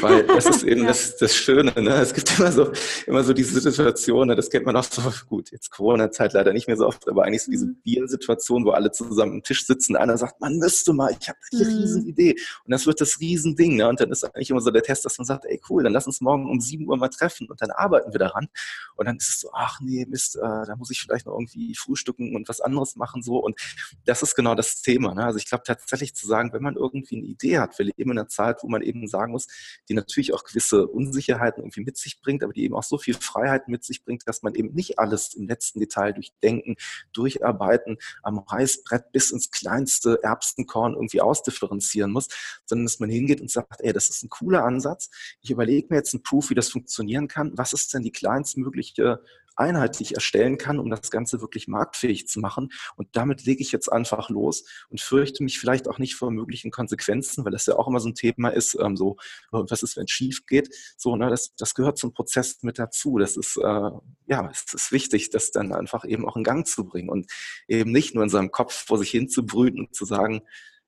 [0.00, 0.86] Weil das ist eben ja.
[0.86, 1.90] das, das Schöne, ne?
[1.94, 2.70] Es gibt immer so,
[3.08, 4.36] immer so diese Situation, ne?
[4.36, 7.42] das kennt man auch so gut, jetzt Corona-Zeit leider nicht mehr so oft, aber eigentlich
[7.42, 7.82] so diese mhm.
[7.82, 11.64] Bier-Situation, wo alle zusammen am Tisch sitzen, einer sagt, man müsste mal, ich habe eine
[11.64, 11.76] mhm.
[11.78, 12.36] riesen Idee.
[12.64, 13.88] Und das wird das Riesending, ne?
[13.88, 16.06] Und dann ist eigentlich immer so der Test, dass man sagt, ey cool, dann lass
[16.06, 18.46] uns morgen um sieben Uhr mal treffen und dann arbeiten wir daran.
[18.94, 21.74] Und dann ist es so, ach nee, Mist, äh, da muss ich vielleicht noch irgendwie
[21.74, 23.38] frühstücken und was anderes machen so.
[23.38, 23.58] Und
[24.04, 25.12] das ist genau das Thema.
[25.12, 25.24] Ne?
[25.24, 28.18] Also ich glaube tatsächlich zu sagen, wenn man irgendwie eine Idee hat, wir leben in
[28.18, 29.46] einer Zeit, wo man eben sagen muss,
[29.88, 33.14] die natürlich auch gewisse Unsicherheiten irgendwie mit sich bringt, aber die eben auch so viel
[33.14, 36.76] Freiheit mit sich bringt, dass man eben nicht alles im letzten Detail durchdenken,
[37.12, 42.28] durcharbeiten, am Reißbrett bis ins kleinste Erbsenkorn irgendwie ausdifferenzieren muss,
[42.66, 45.10] sondern dass man hingeht und sagt, ey, das ist ein cooler Ansatz.
[45.40, 47.56] Ich überlege mir jetzt einen Proof, wie das funktionieren kann.
[47.56, 49.22] Was ist denn die kleinstmögliche
[49.56, 52.70] einheitlich erstellen kann, um das Ganze wirklich marktfähig zu machen.
[52.96, 56.70] Und damit lege ich jetzt einfach los und fürchte mich vielleicht auch nicht vor möglichen
[56.70, 59.16] Konsequenzen, weil das ja auch immer so ein Thema ist, ähm, so,
[59.50, 60.74] was ist, wenn es schief geht?
[60.96, 63.18] So, ne, das, das gehört zum Prozess mit dazu.
[63.18, 63.90] Das ist, äh,
[64.26, 67.30] ja, es ist wichtig, das dann einfach eben auch in Gang zu bringen und
[67.68, 70.42] eben nicht nur in seinem Kopf vor sich hin zu brüten und zu sagen,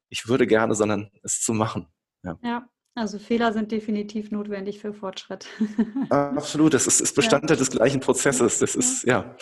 [0.08, 1.88] ich würde gerne, sondern es zu machen.
[2.22, 2.38] Ja.
[2.42, 2.68] ja.
[2.94, 5.46] Also Fehler sind definitiv notwendig für Fortschritt.
[6.10, 7.58] Absolut, das ist, ist Bestandteil ja.
[7.58, 8.58] des gleichen Prozesses.
[8.58, 9.34] Das ist, ja.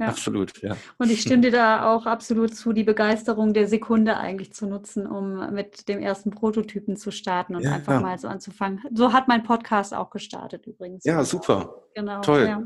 [0.00, 0.06] Ja.
[0.06, 0.78] Absolut, ja.
[0.96, 5.06] Und ich stimme dir da auch absolut zu, die Begeisterung der Sekunde eigentlich zu nutzen,
[5.06, 8.80] um mit dem ersten Prototypen zu starten und ja, einfach mal so anzufangen.
[8.94, 11.04] So hat mein Podcast auch gestartet übrigens.
[11.04, 11.82] Ja, super.
[11.94, 12.20] Genau.
[12.20, 12.46] Toll.
[12.46, 12.62] Ja.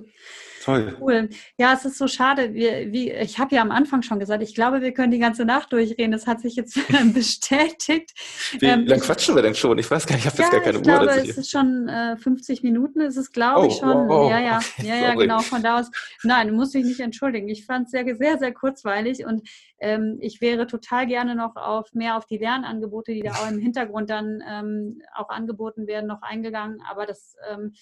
[0.65, 0.97] Toll.
[0.99, 1.29] Cool.
[1.59, 2.55] Ja, es ist so schade.
[2.55, 5.45] Wir, wie, ich habe ja am Anfang schon gesagt, ich glaube, wir können die ganze
[5.45, 6.11] Nacht durchreden.
[6.11, 6.79] Das hat sich jetzt
[7.13, 8.13] bestätigt.
[8.59, 9.77] Wie ähm, lange quatschen wir denn schon?
[9.77, 10.95] Ich weiß gar nicht, ich habe ja, jetzt gar keine ich Uhr.
[10.95, 14.09] Ich glaube, es ist schon äh, 50 Minuten, ist es, glaube oh, ich, schon.
[14.09, 15.41] Wow, Ja, ja, okay, ja, ja, genau.
[15.41, 15.91] Von da aus.
[16.23, 17.47] Nein, du musst dich nicht entschuldigen.
[17.51, 19.47] Ich fand es sehr, sehr, sehr kurzweilig und
[19.81, 23.59] ähm, ich wäre total gerne noch auf mehr auf die Lernangebote, die da auch im
[23.59, 26.81] Hintergrund dann ähm, auch angeboten werden, noch eingegangen.
[26.89, 27.75] Aber das ähm,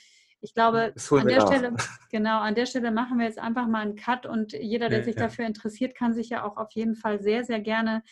[0.43, 1.75] ich glaube, an der Stelle,
[2.11, 5.05] genau, an der Stelle machen wir jetzt einfach mal einen Cut und jeder, der ja,
[5.05, 5.23] sich ja.
[5.23, 8.03] dafür interessiert, kann sich ja auch auf jeden Fall sehr, sehr gerne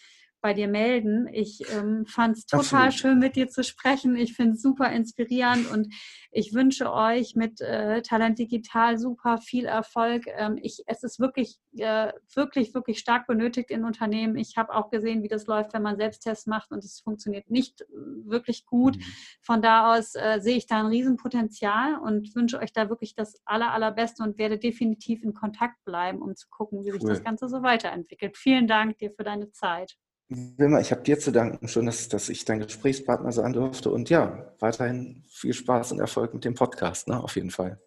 [0.41, 1.29] bei dir melden.
[1.33, 2.95] Ich ähm, fand es total Absolut.
[2.95, 4.17] schön, mit dir zu sprechen.
[4.17, 5.93] Ich finde es super inspirierend und
[6.33, 10.25] ich wünsche euch mit äh, Talent Digital super viel Erfolg.
[10.29, 14.37] Ähm, ich, es ist wirklich, äh, wirklich, wirklich stark benötigt in Unternehmen.
[14.37, 17.85] Ich habe auch gesehen, wie das läuft, wenn man Selbsttests macht und es funktioniert nicht
[17.91, 18.97] wirklich gut.
[18.97, 19.03] Mhm.
[19.43, 23.41] Von da aus äh, sehe ich da ein Riesenpotenzial und wünsche euch da wirklich das
[23.45, 27.49] aller, allerbeste und werde definitiv in Kontakt bleiben, um zu gucken, wie sich das Ganze
[27.49, 28.37] so weiterentwickelt.
[28.37, 29.97] Vielen Dank dir für deine Zeit.
[30.31, 33.91] Wilma, ich habe dir zu danken schon, dass, dass ich dein Gesprächspartner sein durfte.
[33.91, 37.21] Und ja, weiterhin viel Spaß und Erfolg mit dem Podcast, ne?
[37.21, 37.81] auf jeden Fall.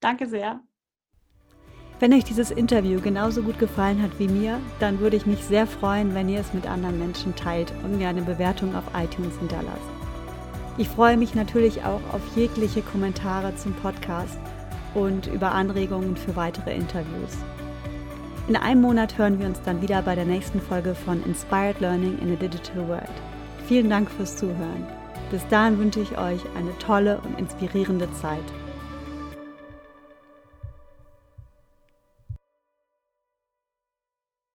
[0.00, 0.60] Danke sehr.
[1.98, 5.66] Wenn euch dieses Interview genauso gut gefallen hat wie mir, dann würde ich mich sehr
[5.66, 9.80] freuen, wenn ihr es mit anderen Menschen teilt und mir eine Bewertung auf iTunes hinterlasst.
[10.76, 14.38] Ich freue mich natürlich auch auf jegliche Kommentare zum Podcast
[14.94, 17.38] und über Anregungen für weitere Interviews.
[18.48, 22.18] In einem Monat hören wir uns dann wieder bei der nächsten Folge von Inspired Learning
[22.18, 23.12] in a Digital World.
[23.68, 24.84] Vielen Dank fürs Zuhören.
[25.30, 28.42] Bis dahin wünsche ich euch eine tolle und inspirierende Zeit.